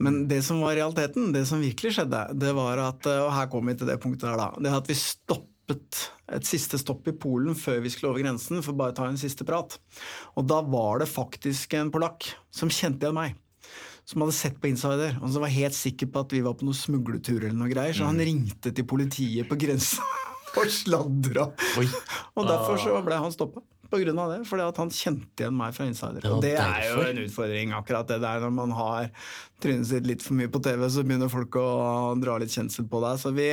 Men 0.00 0.22
det 0.30 0.40
som 0.46 0.62
var 0.62 0.78
realiteten, 0.78 1.32
det 1.34 1.42
som 1.50 1.60
virkelig 1.60 1.96
skjedde, 1.96 2.22
det 2.40 2.54
var 2.56 2.80
at 2.86 3.08
Og 3.10 3.32
her 3.34 3.50
kom 3.52 3.66
vi 3.68 3.74
til 3.76 3.90
det 3.90 3.98
punktet 4.00 4.30
her, 4.30 4.38
da. 4.40 4.54
Det 4.56 4.72
at 4.72 4.88
vi 4.88 4.96
stoppet 4.96 6.06
et 6.30 6.46
siste 6.46 6.78
stopp 6.80 7.10
i 7.10 7.14
Polen 7.18 7.58
før 7.58 7.82
vi 7.82 7.90
skulle 7.92 8.14
over 8.14 8.22
grensen 8.22 8.62
for 8.64 8.78
bare 8.78 8.94
å 8.94 8.96
ta 8.96 9.10
en 9.10 9.20
siste 9.20 9.44
prat. 9.46 9.76
Og 10.38 10.46
da 10.48 10.62
var 10.62 11.02
det 11.02 11.10
faktisk 11.10 11.74
en 11.78 11.92
polakk 11.92 12.30
som 12.54 12.72
kjente 12.72 13.06
igjen 13.06 13.18
meg 13.18 13.38
som 14.10 14.24
hadde 14.24 14.34
sett 14.34 14.56
på 14.58 14.70
Insider, 14.70 15.14
og 15.20 15.30
som 15.30 15.44
var 15.44 15.52
helt 15.54 15.76
sikker 15.76 16.08
på 16.10 16.24
at 16.24 16.32
vi 16.34 16.42
var 16.42 16.56
på 16.58 16.66
noen 16.66 16.74
smugletur 16.78 17.44
eller 17.44 17.54
noe 17.54 17.70
greier, 17.70 17.94
så 17.94 18.08
han 18.08 18.18
ringte 18.18 18.72
til 18.74 18.86
politiet 18.88 19.46
på 19.46 19.58
grensa 19.60 20.02
og 20.58 20.72
sladra. 20.74 21.50
Og 22.34 22.48
derfor 22.48 22.80
så 22.80 22.96
ble 23.06 23.20
han 23.22 23.34
stoppa. 23.34 23.62
På 23.90 23.98
grunn 23.98 24.18
av 24.22 24.30
det, 24.30 24.42
fordi 24.46 24.62
at 24.62 24.76
han 24.78 24.90
kjente 24.94 25.42
igjen 25.42 25.56
meg 25.58 25.72
fra 25.74 25.86
Insider. 25.90 26.22
Ja, 26.22 26.36
og 26.36 26.44
det 26.44 26.52
er 26.62 26.84
jo 26.86 27.00
en 27.02 27.24
utfordring, 27.24 27.72
akkurat 27.74 28.06
det 28.06 28.20
der. 28.22 28.44
Når 28.44 28.52
man 28.54 28.74
har 28.78 29.08
trynet 29.62 29.88
sitt 29.90 30.06
litt 30.06 30.22
for 30.22 30.38
mye 30.38 30.50
på 30.52 30.60
TV, 30.62 30.84
så 30.86 31.02
begynner 31.02 31.32
folk 31.32 31.58
å 31.58 31.70
dra 32.22 32.36
litt 32.38 32.54
kjensel 32.54 32.86
på 32.86 33.00
deg. 33.02 33.18
Så 33.18 33.32
vi, 33.34 33.48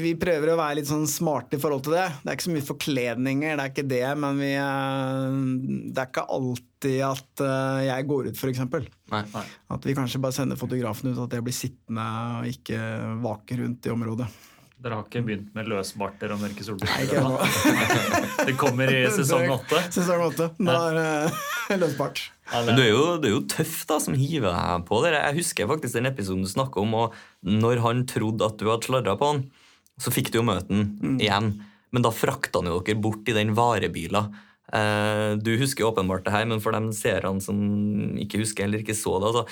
vi 0.00 0.16
prøver 0.18 0.50
å 0.50 0.58
være 0.58 0.80
litt 0.80 0.90
sånn 0.90 1.06
smarte 1.10 1.60
i 1.60 1.62
forhold 1.62 1.86
til 1.86 1.94
det. 1.94 2.08
Det 2.24 2.32
er 2.32 2.40
ikke 2.40 2.48
så 2.48 2.56
mye 2.56 2.66
forkledninger, 2.72 3.54
det 3.54 3.68
er 3.68 3.72
ikke 3.76 3.86
det, 3.94 4.02
men 4.24 4.42
vi, 4.42 4.50
eh, 4.58 5.38
det 5.86 6.02
er 6.02 6.10
ikke 6.10 6.26
alltid 6.40 6.98
at 7.12 7.46
eh, 7.46 7.80
jeg 7.92 8.10
går 8.10 8.32
ut, 8.32 8.42
f.eks. 8.42 8.66
At 9.78 9.86
vi 9.86 9.94
kanskje 10.00 10.24
bare 10.26 10.40
sender 10.40 10.58
fotografen 10.58 11.14
ut, 11.14 11.22
at 11.28 11.38
jeg 11.38 11.46
blir 11.46 11.54
sittende 11.54 12.10
og 12.42 12.50
ikke 12.50 12.82
vake 13.30 13.62
rundt 13.62 13.86
i 13.86 13.94
området. 13.94 14.26
Dere 14.76 14.98
har 14.98 15.06
ikke 15.06 15.22
begynt 15.24 15.54
med 15.56 15.68
løsbarter 15.72 16.34
og 16.34 16.40
mørke 16.42 16.64
solbriller? 16.64 17.46
Det 18.48 18.54
kommer 18.60 18.90
i 18.92 19.06
sesong 19.14 19.48
åtte. 19.54 19.78
Sesong 19.94 20.24
åtte. 20.26 20.50
Nå 20.60 20.74
er 20.90 20.98
det 21.70 21.78
løsbart. 21.80 22.20
Men 22.52 22.76
du 22.76 22.82
er, 22.84 22.90
jo, 22.90 23.04
du 23.18 23.24
er 23.30 23.32
jo 23.32 23.44
tøff 23.50 23.78
da, 23.88 23.96
som 24.02 24.14
hiver 24.18 24.52
deg 24.52 24.84
på 24.86 24.98
det. 25.02 25.14
Jeg 25.16 25.38
husker 25.40 25.70
faktisk 25.70 25.96
den 25.96 26.10
episoden 26.10 26.44
du 26.44 26.50
snakka 26.50 26.82
om, 26.84 26.92
og 26.94 27.16
når 27.48 27.80
han 27.86 28.04
trodde 28.10 28.46
at 28.46 28.60
du 28.60 28.68
hadde 28.68 28.86
sladra 28.86 29.16
på 29.18 29.30
han, 29.32 29.40
så 29.96 30.12
fikk 30.12 30.28
du 30.30 30.42
jo 30.42 30.46
møte 30.46 30.68
han 30.68 31.16
igjen. 31.16 31.54
Men 31.96 32.04
da 32.04 32.12
frakta 32.12 32.60
han 32.60 32.68
jo 32.68 32.82
dere 32.84 33.00
bort 33.00 33.32
i 33.32 33.34
den 33.34 33.54
varebila. 33.56 34.26
Eh, 34.76 35.30
du 35.40 35.54
husker 35.56 35.88
åpenbart 35.88 36.26
det 36.26 36.34
her, 36.34 36.44
men 36.52 36.60
for 36.60 36.76
de 36.76 36.92
seerne 36.94 37.40
som 37.40 37.56
ikke 38.20 38.42
husker 38.44 38.66
eller 38.66 38.84
ikke 38.84 38.98
så 38.98 39.16
det 39.22 39.30
altså, 39.30 39.44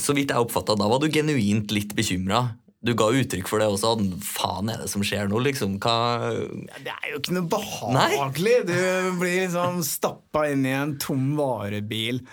Så 0.00 0.14
vidt 0.16 0.32
jeg 0.32 0.42
oppfatta, 0.42 0.76
da 0.78 0.90
var 0.90 1.00
du 1.02 1.08
genuint 1.12 1.70
litt 1.74 1.94
bekymra. 1.98 2.44
Du 2.82 2.94
ga 2.98 3.06
uttrykk 3.14 3.46
for 3.46 3.62
det 3.62 3.68
også. 3.70 3.94
Faen 4.26 4.72
er 4.72 4.82
det 4.82 4.88
som 4.90 5.04
skjer 5.06 5.30
nå, 5.30 5.38
liksom? 5.46 5.76
Hva 5.82 5.94
Ja, 6.34 6.80
det 6.82 6.94
er 6.96 7.12
jo 7.12 7.20
ikke 7.20 7.36
noe 7.36 7.50
behagelig. 7.52 8.56
Du 8.66 9.20
blir 9.20 9.44
liksom 9.44 9.82
stappa 9.86 10.48
inn 10.50 10.66
i 10.66 10.74
en 10.74 10.96
tom 11.02 11.30
varebil 11.38 12.24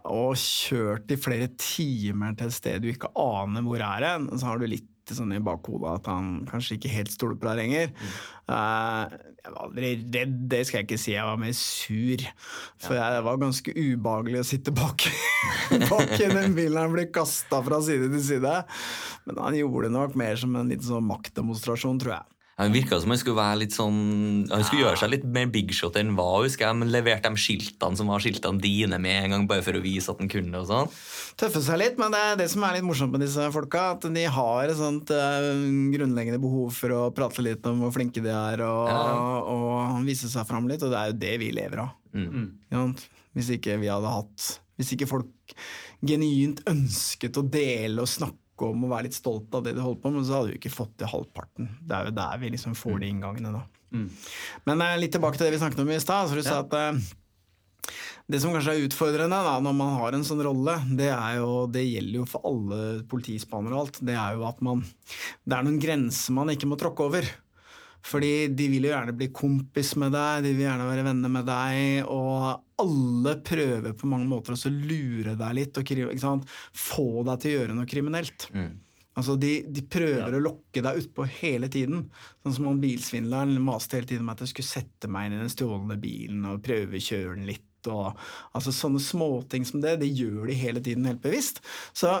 og 0.00 0.36
kjørt 0.40 1.10
i 1.12 1.18
flere 1.20 1.50
timer 1.60 2.36
til 2.36 2.48
et 2.48 2.56
sted 2.56 2.80
du 2.80 2.88
ikke 2.92 3.10
aner 3.20 3.64
hvor 3.64 3.82
er 3.84 4.06
hen. 4.06 4.28
Så 4.36 4.48
har 4.48 4.60
du 4.60 4.68
litt 4.68 4.89
sånn 5.18 5.34
i 5.36 5.42
bakhodet 5.44 5.96
at 6.00 6.10
han 6.12 6.30
kanskje 6.48 6.78
ikke 6.78 6.92
helt 6.94 7.12
stoler 7.14 7.38
på 7.40 7.48
deg 7.48 7.60
lenger. 7.60 7.92
Eh, 8.50 9.18
jeg 9.40 9.54
var 9.54 9.60
aldri 9.64 9.90
redd, 10.12 10.34
det 10.52 10.60
skal 10.68 10.80
jeg 10.80 10.88
ikke 10.88 11.00
si. 11.00 11.14
Jeg 11.14 11.28
var 11.28 11.38
mer 11.40 11.54
sur. 11.56 12.24
For 12.82 12.98
jeg, 12.98 13.14
det 13.16 13.22
var 13.28 13.40
ganske 13.40 13.74
ubehagelig 13.76 14.42
å 14.42 14.48
sitte 14.50 14.74
bak, 14.76 15.06
bak 15.92 16.12
i 16.18 16.28
den 16.28 16.56
bilen. 16.58 16.80
Han 16.82 16.96
ble 16.96 17.06
kasta 17.14 17.62
fra 17.64 17.80
side 17.84 18.10
til 18.12 18.26
side. 18.26 18.58
Men 19.26 19.40
han 19.46 19.56
gjorde 19.56 19.88
det 19.88 19.96
nok 19.96 20.18
mer 20.20 20.36
som 20.40 20.58
en 20.60 20.70
liten 20.72 20.88
sånn 20.90 21.08
maktdemonstrasjon, 21.08 22.02
tror 22.02 22.18
jeg. 22.18 22.39
Han 22.60 22.74
virka 22.74 22.98
som 23.00 23.10
han 23.14 23.18
skulle 23.20 23.38
være 23.40 23.58
litt 23.62 23.72
sånn 23.72 23.96
Han 24.50 24.64
skulle 24.66 24.82
gjøre 24.84 24.98
seg 25.00 25.10
litt 25.14 25.24
mer 25.24 25.46
bigshot 25.50 25.96
enn 25.96 26.10
hva, 26.18 26.26
husker 26.44 26.66
jeg, 26.68 26.76
men 26.76 26.90
leverte 26.92 27.30
de 27.32 27.40
skiltene 27.40 27.96
som 27.96 28.10
var 28.12 28.20
skiltene 28.20 28.60
dine 28.60 28.98
med 29.00 29.24
en 29.24 29.34
gang, 29.34 29.46
bare 29.48 29.64
for 29.64 29.78
å 29.78 29.82
vise 29.84 30.12
at 30.12 30.20
han 30.20 30.28
kunne 30.30 30.60
og 30.60 30.66
sånn. 30.68 30.90
tøffe 31.40 31.62
seg 31.64 31.80
litt, 31.80 31.96
men 32.00 32.12
det 32.12 32.20
er 32.20 32.36
det 32.42 32.48
som 32.52 32.64
er 32.68 32.76
litt 32.76 32.84
morsomt 32.84 33.14
med 33.16 33.24
disse 33.24 33.46
folka. 33.54 33.86
At 33.96 34.04
de 34.12 34.24
har 34.36 34.68
et 34.68 34.76
sånt 34.76 35.10
eh, 35.16 35.48
grunnleggende 35.96 36.40
behov 36.42 36.74
for 36.76 36.92
å 36.98 37.00
prate 37.16 37.40
litt 37.46 37.64
om 37.70 37.80
hvor 37.86 37.94
flinke 37.96 38.20
de 38.24 38.28
er, 38.34 38.60
og, 38.66 38.90
Ja. 38.92 39.40
og 39.40 40.04
vise 40.04 40.28
seg 40.28 40.46
fram 40.46 40.68
litt. 40.68 40.82
Og 40.84 40.92
det 40.92 40.98
er 41.00 41.10
jo 41.14 41.18
det 41.24 41.34
vi 41.40 41.50
lever 41.56 41.84
av. 41.86 41.94
Mm. 42.12 42.50
Ja. 42.74 42.84
Hvis 43.38 43.48
ikke 43.56 43.78
vi 43.80 43.86
hadde 43.86 44.10
hatt 44.10 44.46
Hvis 44.76 44.88
ikke 44.96 45.06
folk 45.06 45.54
genuint 46.02 46.62
ønsket 46.70 47.36
å 47.38 47.44
dele 47.46 48.02
og 48.02 48.08
snakke 48.10 48.36
om 48.68 48.84
og 48.86 48.92
være 48.92 49.08
litt 49.08 49.16
stolt 49.16 49.54
av 49.56 49.64
det 49.66 49.76
du 49.76 49.80
holder 49.82 50.02
på 50.02 50.12
med, 50.14 50.26
så 50.28 50.38
hadde 50.38 50.52
vi 50.52 50.58
ikke 50.60 50.74
fått 50.74 50.92
til 51.00 51.10
halvparten. 51.10 51.70
Det 51.80 51.96
er 51.96 52.10
jo 52.10 52.16
der 52.18 52.42
vi 52.42 52.52
liksom 52.54 52.76
får 52.78 53.00
de 53.02 53.10
inngangene, 53.12 53.54
da. 53.56 53.64
Men 54.68 54.84
eh, 54.84 54.98
litt 55.02 55.14
tilbake 55.16 55.38
til 55.38 55.48
det 55.48 55.56
vi 55.56 55.62
snakket 55.62 55.82
om 55.82 55.90
i 55.90 56.02
stad. 56.02 56.30
så 56.30 56.38
du 56.38 56.44
sa 56.46 56.60
at 56.62 56.76
eh, 56.78 57.00
det 58.30 58.38
som 58.42 58.52
kanskje 58.54 58.76
er 58.76 58.86
utfordrende 58.86 59.38
da, 59.42 59.56
når 59.62 59.74
man 59.74 59.96
har 59.98 60.14
en 60.14 60.26
sånn 60.26 60.42
rolle, 60.46 60.76
det, 60.94 61.08
er 61.10 61.40
jo, 61.40 61.66
det 61.72 61.82
gjelder 61.82 62.20
jo 62.20 62.26
for 62.30 62.46
alle 62.46 62.80
politispanere 63.10 63.74
og 63.74 63.86
alt, 63.86 64.02
det 64.06 64.14
er 64.14 64.36
jo 64.38 64.46
at 64.46 64.60
man 64.62 64.84
Det 64.84 65.56
er 65.56 65.66
noen 65.66 65.80
grenser 65.82 66.36
man 66.36 66.52
ikke 66.54 66.68
må 66.70 66.78
tråkke 66.78 67.08
over. 67.08 67.26
Fordi 68.06 68.48
de 68.56 68.66
vil 68.72 68.86
jo 68.88 68.92
gjerne 68.94 69.14
bli 69.16 69.28
kompis 69.34 69.94
med 70.00 70.14
deg, 70.16 70.44
de 70.44 70.52
vil 70.54 70.66
gjerne 70.66 70.88
være 70.88 71.06
venner 71.06 71.32
med 71.32 71.48
deg, 71.48 72.04
og 72.08 72.80
alle 72.80 73.34
prøver 73.44 73.96
på 73.96 74.08
mange 74.08 74.28
måter 74.30 74.56
å 74.56 74.72
lure 74.72 75.36
deg 75.36 75.58
litt 75.58 75.80
og 75.80 76.46
få 76.76 77.08
deg 77.28 77.42
til 77.42 77.50
å 77.50 77.58
gjøre 77.58 77.76
noe 77.76 77.90
kriminelt. 77.90 78.48
Altså 79.18 79.34
de, 79.36 79.50
de 79.68 79.82
prøver 79.90 80.36
å 80.36 80.42
lokke 80.42 80.82
deg 80.84 81.00
utpå 81.02 81.26
hele 81.42 81.68
tiden. 81.72 82.06
Sånn 82.44 82.56
som 82.56 82.68
han 82.70 82.80
bilsvindleren 82.82 83.58
maste 83.64 83.98
hele 83.98 84.08
tiden 84.08 84.24
om 84.24 84.32
at 84.32 84.44
jeg 84.44 84.54
skulle 84.54 84.70
sette 84.70 85.10
meg 85.10 85.28
inn 85.28 85.36
i 85.36 85.42
den 85.42 85.52
stjålne 85.52 85.98
bilen 86.00 86.46
og 86.48 86.62
prøvekjøre 86.64 87.34
den 87.34 87.48
litt. 87.50 87.66
Og, 87.90 88.12
altså 88.56 88.72
Sånne 88.76 89.00
småting 89.02 89.66
som 89.68 89.82
det, 89.82 89.98
det 90.02 90.12
gjør 90.12 90.48
de 90.48 90.56
hele 90.56 90.82
tiden 90.84 91.08
helt 91.08 91.22
bevisst. 91.24 91.60
Så 91.96 92.12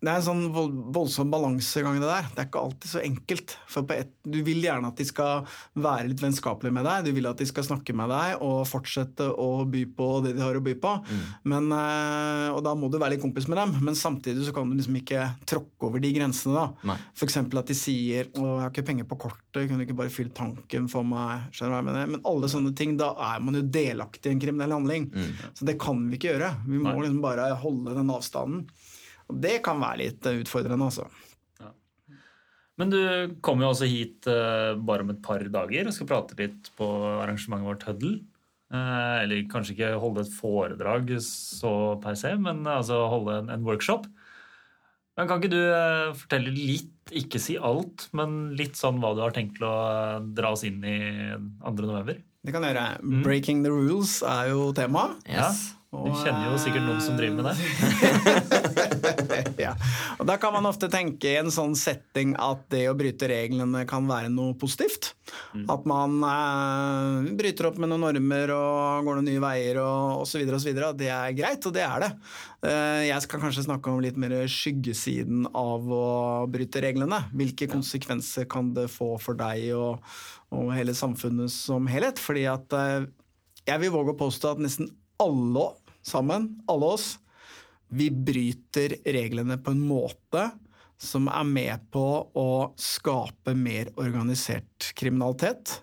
det 0.00 0.08
er 0.08 0.16
en 0.16 0.24
sånn 0.24 0.44
vold, 0.54 0.76
voldsom 0.96 1.28
balansegang, 1.28 1.98
det 2.00 2.08
der. 2.08 2.28
Det 2.32 2.40
er 2.40 2.46
ikke 2.48 2.60
alltid 2.64 2.88
så 2.88 3.00
enkelt. 3.04 3.52
For 3.68 3.84
på 3.84 3.98
et, 4.00 4.14
du 4.24 4.38
vil 4.46 4.62
gjerne 4.64 4.88
at 4.88 4.96
de 4.96 5.04
skal 5.04 5.42
være 5.76 6.08
litt 6.08 6.22
vennskapelige 6.24 6.72
med 6.72 6.86
deg, 6.88 7.04
du 7.04 7.18
vil 7.18 7.28
at 7.28 7.40
de 7.42 7.48
skal 7.48 7.66
snakke 7.66 7.92
med 7.96 8.08
deg 8.08 8.40
og 8.46 8.62
fortsette 8.70 9.26
å 9.28 9.66
by 9.68 9.82
på 9.98 10.08
det 10.24 10.32
de 10.38 10.44
har 10.44 10.56
å 10.56 10.62
by 10.64 10.72
på. 10.80 10.94
Men, 11.52 11.68
eh, 11.76 12.46
og 12.54 12.62
da 12.64 12.72
må 12.80 12.88
du 12.88 12.96
være 12.96 13.18
litt 13.18 13.24
kompis 13.26 13.48
med 13.52 13.60
dem, 13.60 13.76
men 13.84 13.98
samtidig 13.98 14.46
så 14.48 14.56
kan 14.56 14.72
du 14.72 14.78
liksom 14.78 14.96
ikke 15.02 15.26
tråkke 15.44 15.90
over 15.90 16.00
de 16.00 16.14
grensene. 16.16 16.56
da. 16.56 16.96
F.eks. 17.12 17.36
At 17.60 17.66
de 17.68 17.76
sier 17.76 18.30
'Å, 18.30 18.40
jeg 18.40 18.62
har 18.64 18.70
ikke 18.70 18.86
penger 18.86 19.04
på 19.04 19.18
kortet, 19.20 19.68
kunne 19.68 19.84
du 19.84 19.84
ikke 19.84 20.00
bare 20.00 20.08
fylt 20.08 20.32
tanken 20.34 20.88
for 20.88 21.04
meg?' 21.04 21.52
Skjønner 21.52 21.68
du 21.68 21.76
hva 21.76 21.80
jeg 21.82 21.88
mener? 21.90 22.06
Men 22.06 22.24
alle 22.24 22.48
sånne 22.48 22.74
ting, 22.74 22.96
da 22.96 23.12
er 23.20 23.40
man 23.40 23.54
jo 23.54 23.62
delaktig 23.68 24.30
i 24.30 24.32
en 24.32 24.40
kriminell 24.40 24.72
handling. 24.72 25.10
Så 25.52 25.66
det 25.66 25.78
kan 25.78 26.08
vi 26.08 26.16
ikke 26.16 26.32
gjøre. 26.32 26.54
Vi 26.64 26.78
må 26.78 26.88
Nei. 26.94 27.00
liksom 27.04 27.20
bare 27.20 27.52
holde 27.54 27.94
den 27.94 28.08
avstanden. 28.08 28.64
Og 29.30 29.40
det 29.42 29.60
kan 29.64 29.80
være 29.82 30.02
litt 30.04 30.26
eh, 30.28 30.40
utfordrende, 30.42 30.90
altså. 30.90 31.08
Men 32.80 32.88
du 32.88 33.00
kommer 33.44 33.66
jo 33.66 33.74
også 33.74 33.86
hit 33.90 34.24
eh, 34.30 34.72
bare 34.88 35.04
om 35.04 35.10
et 35.12 35.20
par 35.20 35.42
dager 35.52 35.88
og 35.90 35.92
skal 35.92 36.08
prate 36.08 36.36
litt 36.38 36.70
på 36.78 36.86
arrangementet 37.20 37.68
vårt 37.68 37.84
Huddle. 37.84 38.14
Eh, 38.72 39.16
eller 39.24 39.42
kanskje 39.52 39.74
ikke 39.74 39.90
holde 40.00 40.24
et 40.24 40.32
foredrag 40.32 41.12
så 41.26 41.74
per 42.00 42.16
se, 42.16 42.32
men 42.40 42.62
altså 42.64 43.02
holde 43.12 43.42
en, 43.42 43.52
en 43.52 43.66
workshop. 43.66 44.08
Men 45.18 45.28
Kan 45.28 45.42
ikke 45.42 45.52
du 45.52 46.16
fortelle 46.16 46.54
litt, 46.54 47.12
ikke 47.12 47.42
si 47.42 47.58
alt, 47.60 48.06
men 48.16 48.54
litt 48.56 48.78
sånn 48.80 49.02
hva 49.02 49.10
du 49.12 49.20
har 49.26 49.34
tenkt 49.36 49.58
til 49.58 49.66
å 49.68 49.76
dra 50.32 50.54
oss 50.54 50.64
inn 50.64 50.80
i 50.80 50.96
2. 51.36 51.74
november? 51.82 52.22
Det 52.40 52.54
kan 52.54 52.64
jeg 52.64 52.72
gjøre. 52.72 52.86
Breaking 53.26 53.60
the 53.66 53.74
rules 53.74 54.22
er 54.24 54.54
jo 54.54 54.70
tema. 54.72 55.10
Yes. 55.28 55.74
Du 55.90 56.12
kjenner 56.14 56.52
jo 56.52 56.58
sikkert 56.62 56.84
noen 56.86 57.00
som 57.02 57.16
driver 57.18 57.42
med 57.42 57.48
det. 57.50 57.54
ja. 59.64 59.72
Og 60.22 60.26
Da 60.28 60.36
kan 60.38 60.52
man 60.54 60.68
ofte 60.68 60.86
tenke 60.92 61.32
i 61.32 61.38
en 61.40 61.50
sånn 61.50 61.74
setting 61.74 62.36
at 62.38 62.62
det 62.70 62.84
å 62.86 62.94
bryte 62.94 63.26
reglene 63.26 63.82
kan 63.90 64.06
være 64.06 64.30
noe 64.30 64.54
positivt. 64.58 65.10
At 65.70 65.88
man 65.90 66.14
eh, 66.26 67.32
bryter 67.38 67.66
opp 67.66 67.80
med 67.82 67.90
noen 67.90 68.06
normer 68.06 68.52
og 68.54 69.08
går 69.08 69.18
noen 69.18 69.28
nye 69.32 69.42
veier 69.42 69.80
og 69.82 70.22
osv. 70.22 70.46
osv. 70.46 70.70
Det 71.00 71.10
er 71.10 71.34
greit, 71.34 71.66
og 71.66 71.74
det 71.74 71.82
er 71.82 72.06
det. 72.06 72.12
Eh, 72.70 73.02
jeg 73.08 73.26
skal 73.26 73.42
kanskje 73.48 73.66
snakke 73.66 73.90
om 73.90 73.98
litt 74.04 74.20
mer 74.20 74.36
skyggesiden 74.46 75.50
av 75.50 75.90
å 75.90 76.06
bryte 76.54 76.86
reglene. 76.86 77.24
Hvilke 77.34 77.66
konsekvenser 77.74 78.46
kan 78.50 78.70
det 78.78 78.86
få 78.94 79.16
for 79.18 79.34
deg 79.42 79.72
og, 79.74 80.06
og 80.54 80.70
hele 80.78 80.94
samfunnet 80.94 81.50
som 81.50 81.90
helhet? 81.90 82.22
Fordi 82.22 82.46
at 82.54 82.78
eh, 82.78 83.10
jeg 83.66 83.82
vil 83.82 83.94
våge 83.98 84.14
å 84.14 84.20
påstå 84.22 84.54
at 84.54 84.62
nesten 84.62 84.94
alle 85.20 85.66
sammen, 86.06 86.48
alle 86.70 86.94
oss, 86.96 87.12
vi 87.90 88.08
bryter 88.10 88.96
reglene 89.04 89.58
på 89.60 89.74
en 89.74 89.82
måte 89.82 90.48
som 91.00 91.30
er 91.32 91.46
med 91.48 91.86
på 91.92 92.04
å 92.36 92.50
skape 92.78 93.54
mer 93.56 93.88
organisert 94.00 94.90
kriminalitet. 94.98 95.80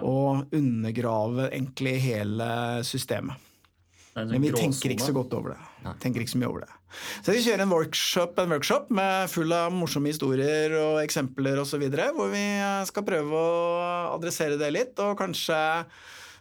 Og 0.00 0.54
undergrave 0.56 1.50
egentlig 1.50 1.98
hele 2.02 2.46
systemet. 2.86 3.36
Sånn 4.14 4.30
Men 4.30 4.44
vi 4.44 4.52
tenker 4.54 4.92
ikke 4.94 5.08
så 5.08 5.14
godt 5.14 5.32
over 5.34 5.54
det. 5.54 5.92
Tenker 6.02 6.22
ikke 6.22 6.32
så 6.36 6.40
mye 6.40 6.50
over 6.50 6.64
det. 6.64 6.72
Så 7.26 7.34
vi 7.34 7.42
kjører 7.42 7.64
en 7.64 7.72
workshop, 7.74 8.36
en 8.38 8.52
workshop 8.54 8.92
med 8.94 9.30
full 9.32 9.54
av 9.54 9.74
morsomme 9.74 10.12
historier 10.12 10.74
og 10.78 11.00
eksempler 11.02 11.58
osv., 11.58 11.82
hvor 12.14 12.30
vi 12.30 12.44
skal 12.86 13.06
prøve 13.06 13.40
å 13.40 14.12
adressere 14.14 14.58
det 14.60 14.70
litt, 14.70 14.94
og 15.02 15.18
kanskje 15.18 15.58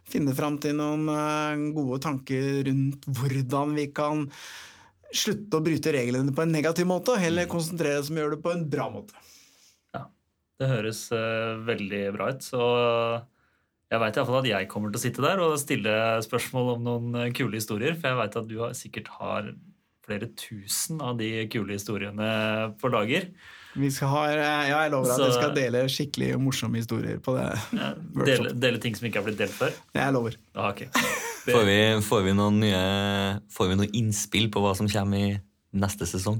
finne 0.09 0.35
fram 0.37 0.59
til 0.61 0.77
noen 0.77 1.07
eh, 1.11 1.65
gode 1.75 1.99
tanker 2.03 2.63
rundt 2.67 3.07
hvordan 3.07 3.75
vi 3.77 3.89
kan 3.95 4.27
slutte 5.13 5.59
å 5.59 5.63
bryte 5.63 5.93
reglene 5.93 6.33
på 6.33 6.43
en 6.43 6.55
negativ 6.55 6.87
måte, 6.89 7.13
og 7.13 7.21
heller 7.21 7.49
konsentrere 7.49 8.01
oss 8.01 8.09
om 8.09 8.17
å 8.17 8.23
gjøre 8.23 8.37
det 8.37 8.45
på 8.45 8.53
en 8.53 8.65
bra 8.69 8.87
måte. 8.93 9.13
Ja, 9.93 10.07
Det 10.59 10.71
høres 10.71 11.05
eh, 11.13 11.53
veldig 11.67 12.03
bra 12.15 12.31
ut. 12.33 12.45
Så 12.45 12.63
jeg 13.93 14.01
veit 14.01 14.17
iallfall 14.17 14.39
at 14.39 14.49
jeg 14.49 14.69
kommer 14.71 14.89
til 14.89 14.97
å 14.97 15.03
sitte 15.03 15.25
der 15.25 15.41
og 15.43 15.59
stille 15.61 15.97
spørsmål 16.25 16.71
om 16.75 16.87
noen 16.87 17.19
eh, 17.21 17.33
kule 17.35 17.59
historier. 17.59 17.93
For 17.99 18.09
jeg 18.09 18.21
veit 18.23 18.39
at 18.41 18.49
du 18.49 18.55
har, 18.63 18.73
sikkert 18.77 19.11
har 19.19 19.51
flere 20.03 20.31
tusen 20.35 21.01
av 21.03 21.19
de 21.19 21.45
kule 21.53 21.77
historiene 21.77 22.29
på 22.81 22.89
lager. 22.91 23.29
Vi 23.73 23.89
skal 23.89 24.11
ha, 24.11 24.23
eh, 24.29 24.69
ja, 24.69 24.81
jeg 24.83 24.91
lover 24.93 25.09
at 25.09 25.17
Så- 25.17 25.25
jeg 25.25 25.33
skal 25.33 25.53
dele 25.55 25.83
skikkelig 25.89 26.39
morsomme 26.39 26.77
historier 26.77 27.17
på 27.17 27.33
det. 27.37 27.45
Ja, 27.73 27.93
Dele, 28.25 28.53
dele 28.53 28.79
ting 28.79 28.95
som 28.95 29.07
ikke 29.07 29.17
er 29.17 29.23
blitt 29.23 29.37
delt 29.37 29.55
før. 29.55 29.73
Jeg 29.95 30.13
lover. 30.13 30.35
Ah, 30.55 30.69
ok. 30.69 30.87
Får 31.43 31.65
vi, 31.67 31.79
får, 31.99 32.23
vi 32.23 32.33
noen 32.37 32.59
nye, 32.61 32.83
får 33.51 33.67
vi 33.67 33.75
noen 33.75 33.95
innspill 33.99 34.49
på 34.49 34.61
hva 34.63 34.75
som 34.77 34.87
kommer 34.87 35.17
i 35.17 35.41
neste 35.75 36.07
sesong? 36.07 36.39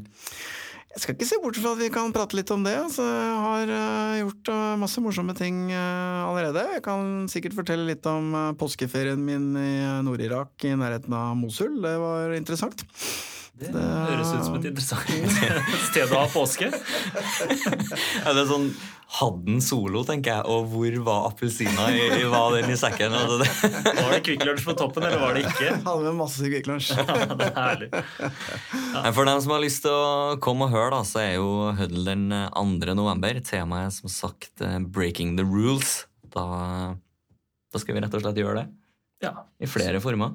Jeg 0.94 1.02
skal 1.02 1.16
ikke 1.18 1.26
se 1.28 1.40
bort 1.42 1.58
fra 1.58 1.72
at 1.74 1.82
vi 1.82 1.90
kan 1.90 2.14
prate 2.14 2.38
litt 2.38 2.52
om 2.54 2.64
det. 2.64 2.78
Altså, 2.78 3.02
jeg 3.02 3.42
har 3.44 3.72
uh, 3.74 4.14
gjort 4.22 4.52
uh, 4.54 4.78
masse 4.78 5.02
morsomme 5.02 5.34
ting 5.36 5.74
uh, 5.74 6.30
allerede. 6.30 6.68
Jeg 6.78 6.84
kan 6.86 7.26
sikkert 7.34 7.58
fortelle 7.58 7.90
litt 7.90 8.06
om 8.06 8.56
påskeferien 8.56 9.18
min 9.20 9.58
i 9.58 9.74
Nord-Irak 10.06 10.54
i 10.70 10.76
nærheten 10.78 11.12
av 11.18 11.34
Mosul. 11.36 11.82
Det 11.82 11.98
var 11.98 12.38
interessant. 12.38 12.86
Det 13.54 13.70
høres 13.70 14.32
ut 14.34 14.48
som 14.48 14.56
et 14.58 14.66
interessant 14.66 15.10
sted 15.92 16.10
å 16.10 16.24
ha 16.24 16.26
påske. 16.32 16.72
Ja, 16.74 18.34
det 18.34 18.42
er 18.42 18.50
sånn 18.50 18.72
Hadden 19.14 19.60
solo, 19.62 20.02
tenker 20.08 20.40
jeg, 20.40 20.46
og 20.50 20.72
hvor 20.72 20.96
var 21.06 21.28
appelsina 21.28 21.84
i, 21.94 22.00
i 22.18 22.24
var 22.32 22.56
den 22.56 22.72
i 22.74 22.78
sekken? 22.80 23.14
Altså, 23.14 23.36
det. 23.44 23.50
Var 24.00 24.08
det 24.10 24.22
Kvikk 24.26 24.46
Lunsj 24.48 24.66
på 24.66 24.74
toppen, 24.80 25.06
eller 25.06 25.22
var 25.22 25.38
det 25.38 25.44
ikke? 25.46 25.76
Hadde 25.86 26.08
med 26.08 26.18
masse 26.18 26.50
Kvikk 26.50 26.70
Lunsj. 26.72 26.96
Ja, 26.98 27.28
det 27.30 27.50
er 27.52 27.60
herlig. 27.60 27.90
Men 27.94 29.14
For 29.14 29.30
dem 29.30 29.44
som 29.46 29.54
har 29.54 29.62
lyst 29.62 29.84
til 29.86 29.94
å 29.94 30.40
komme 30.42 30.66
og 30.66 30.74
høre, 30.74 30.96
da, 30.96 31.04
så 31.06 31.22
er 31.22 31.36
jo 31.36 31.52
Huddle 31.78 32.08
den 32.08 32.26
2. 32.58 32.96
november. 32.98 33.38
Temaet 33.46 33.92
er 33.92 33.94
som 34.00 34.10
sagt 34.10 34.66
eh, 34.66 34.80
'Breaking 34.82 35.38
the 35.38 35.46
Rules'. 35.46 36.08
Da, 36.34 36.48
da 37.70 37.84
skal 37.84 37.94
vi 38.00 38.02
rett 38.02 38.18
og 38.18 38.26
slett 38.26 38.42
gjøre 38.42 38.64
det. 38.64 38.66
Ja. 39.28 39.36
I 39.62 39.70
flere 39.70 40.02
former. 40.02 40.34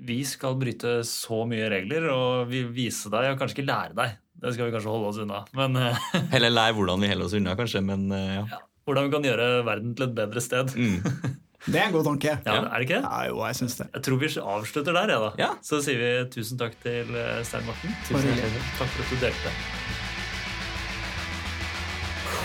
Vi 0.00 0.22
skal 0.24 0.56
bryte 0.56 1.00
så 1.04 1.42
mye 1.48 1.66
regler 1.68 2.06
og 2.08 2.48
vi 2.48 2.62
vise 2.72 3.10
deg, 3.12 3.34
og 3.34 3.40
kanskje 3.40 3.58
ikke 3.58 3.68
lære 3.68 3.96
deg. 3.98 4.14
Det 4.40 4.54
skal 4.54 4.70
vi 4.70 4.72
kanskje 4.72 4.92
holde 4.94 5.10
oss 5.10 5.20
unna. 5.20 5.42
Men 5.58 5.76
Heller 6.32 6.36
Eller 6.38 6.54
lære 6.54 6.76
hvordan 6.78 7.04
vi 7.04 7.10
holder 7.12 7.26
oss 7.26 7.36
unna, 7.36 7.56
kanskje. 7.58 7.82
Men 7.84 8.06
eh, 8.16 8.30
ja. 8.38 8.46
ja, 8.54 8.60
hvordan 8.88 9.08
vi 9.08 9.12
kan 9.12 9.28
gjøre 9.28 9.48
verden 9.68 9.92
til 9.98 10.06
et 10.08 10.14
bedre 10.16 10.44
sted. 10.44 10.72
Mm. 10.76 11.36
Det 11.60 11.76
er 11.76 11.90
en 11.90 11.92
god 11.92 12.06
tanke. 12.06 12.32
Ja, 12.46 12.54
Er 12.56 12.80
det 12.80 12.86
ikke 12.86 13.02
det? 13.02 13.04
Ja, 13.04 13.18
jo, 13.28 13.42
jeg 13.44 13.56
synes 13.58 13.74
det. 13.76 13.86
Jeg 13.92 14.04
tror 14.06 14.16
vi 14.22 14.28
avslutter 14.40 14.96
der, 14.96 15.10
Ja, 15.12 15.18
da. 15.20 15.30
Ja. 15.36 15.50
Så 15.60 15.82
sier 15.84 16.00
vi 16.00 16.08
tusen 16.32 16.56
takk 16.56 16.78
til 16.80 17.12
eh, 17.12 17.42
Stein 17.44 17.68
Morten. 17.68 17.92
Tusen. 18.08 18.32
Takk 18.78 18.94
for 18.96 19.04
at 19.04 19.12
du 19.12 19.20
delte. 19.26 19.52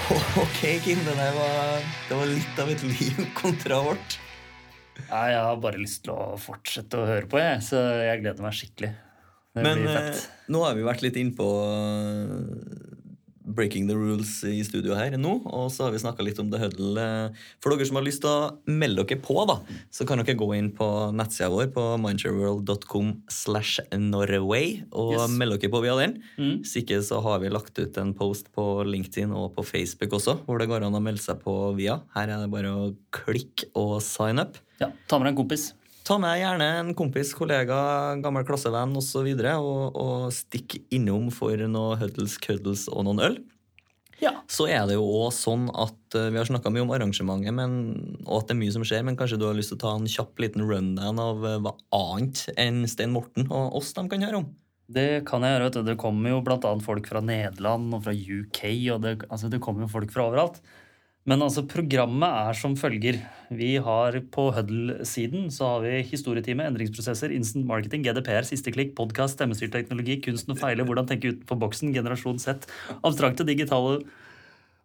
Ok, 0.43 0.59
Kim. 0.83 0.99
Det 1.07 1.15
var, 1.15 1.79
det 2.09 2.19
var 2.19 2.27
litt 2.29 2.59
av 2.61 2.69
et 2.75 2.83
liv 2.85 3.23
kontra 3.39 3.79
vårt. 3.87 4.19
Nei, 5.09 5.25
jeg 5.33 5.41
har 5.47 5.57
bare 5.63 5.81
lyst 5.81 6.03
til 6.05 6.15
å 6.15 6.35
fortsette 6.39 6.99
å 6.99 7.07
høre 7.07 7.27
på, 7.29 7.39
jeg. 7.41 7.61
Så 7.67 7.79
jeg 7.79 8.21
gleder 8.23 8.45
meg 8.45 8.55
skikkelig. 8.57 8.91
Det 9.55 9.63
Men 9.63 9.85
eh, 9.87 10.23
nå 10.51 10.61
har 10.65 10.75
vi 10.75 10.83
vært 10.87 11.03
litt 11.05 11.19
innpå 11.19 11.47
Breaking 13.45 13.87
the 13.87 13.95
Rules 13.95 14.43
i 14.49 14.63
studio 14.65 14.95
her 14.97 15.13
nå, 15.21 15.35
og 15.45 15.67
så 15.71 15.85
har 15.85 15.91
vi 15.93 15.99
snakka 16.01 16.23
litt 16.25 16.39
om 16.41 16.49
The 16.51 16.57
Huddle. 16.63 16.97
Eh, 16.97 17.43
For 17.61 17.69
dere 17.75 17.85
som 17.85 17.99
har 17.99 18.05
lyst 18.07 18.21
til 18.25 18.31
å 18.31 18.57
melde 18.65 19.05
dere 19.05 19.21
på, 19.21 19.35
da, 19.47 19.59
så 19.93 20.07
kan 20.09 20.17
dere 20.23 20.35
gå 20.39 20.47
inn 20.57 20.71
på 20.75 20.87
nettsida 21.15 21.51
vår 21.53 21.69
på 21.75 21.83
mindshareworld.com 22.01 23.11
slash 23.31 23.79
Norway 23.93 24.81
og 24.91 25.13
Yes. 25.15 25.29
melde 25.37 25.59
dere 25.61 25.71
på 25.73 25.81
via 25.85 25.95
den. 25.99 26.17
Mm. 26.37 26.57
Hvis 26.63 26.75
ikke 26.81 26.99
så 27.05 27.21
har 27.23 27.39
vi 27.43 27.49
lagt 27.53 27.77
ut 27.79 27.97
en 28.01 28.13
post 28.17 28.51
på 28.55 28.83
LinkedIn 28.87 29.31
og 29.35 29.53
på 29.55 29.63
Facebook 29.65 30.17
også, 30.17 30.39
hvor 30.45 30.59
det 30.59 30.67
går 30.71 30.85
an 30.87 30.97
å 30.97 31.03
melde 31.03 31.21
seg 31.23 31.41
på 31.45 31.75
via. 31.77 31.99
Her 32.15 32.29
er 32.29 32.43
det 32.45 32.51
bare 32.53 32.73
å 32.73 32.93
klikke 33.15 33.69
og 33.75 34.01
sign 34.05 34.39
up. 34.41 34.57
Ja, 34.81 34.89
ta 35.07 35.17
med 35.19 35.29
deg 35.29 35.35
en 35.37 35.43
kompis. 35.45 35.69
Ta 36.05 36.19
med 36.21 36.37
gjerne 36.37 36.67
en 36.79 36.93
kompis, 36.97 37.31
kollega, 37.33 37.77
gammel 38.21 38.45
klassevenn 38.45 38.93
osv. 38.99 39.19
Og, 39.19 39.25
videre, 39.25 39.55
og, 39.57 39.95
og 39.97 40.27
stikk 40.35 40.77
innom 40.93 41.31
for 41.33 41.57
noe 41.65 41.97
Huddles, 41.97 42.37
Cuddles 42.43 42.85
og 42.91 43.07
noen 43.07 43.23
øl. 43.25 43.39
Ja. 44.21 44.31
Så 44.47 44.67
er 44.71 44.85
det 44.87 44.95
jo 44.95 45.05
også 45.25 45.49
sånn 45.49 45.65
at 45.73 46.15
eh, 46.15 46.29
vi 46.31 46.39
har 46.39 46.47
snakka 46.47 46.71
mye 46.71 46.85
om 46.85 46.93
arrangementet, 46.95 47.51
men, 47.57 47.73
og 48.23 48.37
at 48.37 48.47
det 48.47 48.55
er 48.55 48.61
mye 48.61 48.75
som 48.75 48.85
skjer, 48.87 49.03
men 49.03 49.17
kanskje 49.19 49.39
du 49.41 49.47
har 49.49 49.57
lyst 49.57 49.73
til 49.73 49.79
å 49.79 49.83
ta 49.83 49.95
en 49.97 50.07
kjapp 50.07 50.39
liten 50.45 50.63
rundown 50.69 51.19
av 51.19 51.43
eh, 51.43 51.57
hva 51.65 51.73
annet 51.97 52.45
enn 52.61 52.85
Stein 52.87 53.11
Morten 53.15 53.49
og 53.49 53.75
oss 53.81 53.91
de 53.97 54.05
kan 54.11 54.23
høre 54.23 54.43
om? 54.43 54.47
Det 54.85 55.25
kan 55.27 55.43
jeg 55.43 55.55
gjøre. 55.55 55.67
vet 55.67 55.77
du. 55.79 55.83
Det 55.89 55.97
kommer 55.99 56.31
jo 56.31 56.41
annet 56.45 56.85
folk 56.85 57.07
fra 57.09 57.21
Nederland 57.25 57.97
og 57.97 58.05
fra 58.05 58.13
UK. 58.13 58.61
og 58.93 59.01
Det, 59.01 59.15
altså, 59.27 59.49
det 59.49 59.61
kommer 59.63 59.87
jo 59.87 59.93
folk 59.95 60.13
fra 60.13 60.29
overalt. 60.29 60.61
Men 61.25 61.41
altså, 61.41 61.63
programmet 61.65 62.29
er 62.29 62.57
som 62.57 62.75
følger. 62.77 63.17
Vi 63.49 63.71
har 63.81 64.17
På 64.33 64.51
Huddle-siden 64.53 65.47
så 65.53 65.71
har 65.71 65.79
vi 65.81 66.03
historietime, 66.05 66.67
endringsprosesser, 66.69 67.33
instant 67.33 67.65
marketing, 67.65 68.03
GDPR, 68.05 68.45
siste 68.45 68.73
klikk, 68.73 68.93
podkast, 68.97 69.39
stemmestyrt 69.39 69.73
teknologi, 69.73 70.19
kunsten 70.21 70.53
å 70.53 70.59
feile, 70.59 70.85
hvordan 70.85 71.09
tenke 71.09 71.33
utenfor 71.33 71.57
boksen, 71.63 71.95
generasjon 71.97 72.37
Z, 72.41 72.69
abstrakte 73.01 73.47
digitale 73.47 74.03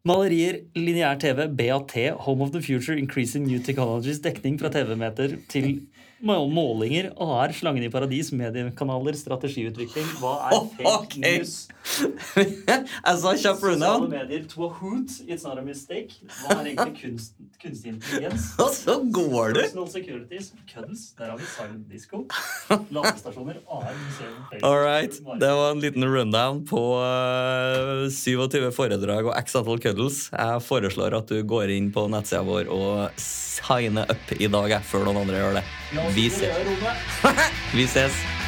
malerier, 0.08 0.62
lineær 0.80 1.20
TV, 1.20 1.44
BAT, 1.44 1.92
Home 2.24 2.46
of 2.46 2.54
the 2.56 2.64
Future, 2.64 2.96
Increasing 2.96 3.44
New 3.44 3.60
Technologies, 3.60 4.22
dekning 4.24 4.56
fra 4.60 4.72
TV-meter 4.72 5.36
til 5.52 5.74
målinger, 6.20 7.12
AR, 7.16 7.52
Slangen 7.52 7.84
i 7.84 7.90
paradis, 7.90 8.30
mediekanaler, 8.32 9.16
strategiutvikling. 9.16 10.06
Hva 10.20 10.36
er 10.50 10.66
fake 10.76 10.92
okay. 10.92 11.38
news? 11.38 11.68
Jeg 12.36 13.16
sa 13.22 13.32
kjapp 13.34 13.56
Sosiale 13.56 13.72
rundown, 13.72 14.06
medier 14.12 14.44
to 14.48 14.66
a 14.66 14.68
hoot, 14.68 15.10
it's 15.26 15.44
not 15.46 15.58
a 15.58 15.64
mistake. 15.64 16.12
Hva 16.42 16.60
er 16.60 16.72
egentlig 16.74 17.00
kunst, 17.00 17.34
kunstig 17.62 17.94
intelligens? 17.94 18.50
og 18.62 18.72
så 18.76 18.98
går 19.00 19.56
du! 19.56 19.62
Personal 19.62 19.88
securities, 19.92 20.52
cuddles, 20.68 21.06
der 21.18 21.32
har 21.32 21.40
vi 21.40 21.48
silent 21.48 21.88
disco. 21.90 22.22
Ladestasjoner, 22.68 23.62
AR, 23.66 23.90
museum, 23.96 24.36
Facebook, 24.50 24.64
All 24.68 24.80
right. 24.84 25.20
Det 25.40 25.52
var 25.62 25.74
en 25.74 25.84
liten 25.84 26.04
rundown 26.04 26.64
på 26.68 26.84
uh, 27.00 28.06
27 28.12 28.70
foredrag 28.76 29.30
og 29.30 29.36
x 29.40 29.56
antall 29.56 29.80
cuddles. 29.82 30.26
Jeg 30.34 30.64
foreslår 30.68 31.16
at 31.22 31.32
du 31.32 31.40
går 31.48 31.72
inn 31.74 31.90
på 31.94 32.06
nettsida 32.12 32.44
vår 32.46 32.68
og 32.70 33.20
signer 33.20 34.10
up 34.10 34.34
i 34.36 34.50
dag, 34.50 34.80
før 34.84 35.08
noen 35.08 35.24
andre 35.24 35.40
gjør 35.40 35.62
det. 35.62 35.68
Vi 36.10 36.30
ses. 36.30 36.50
Vi 37.74 37.86
ses. 37.86 38.39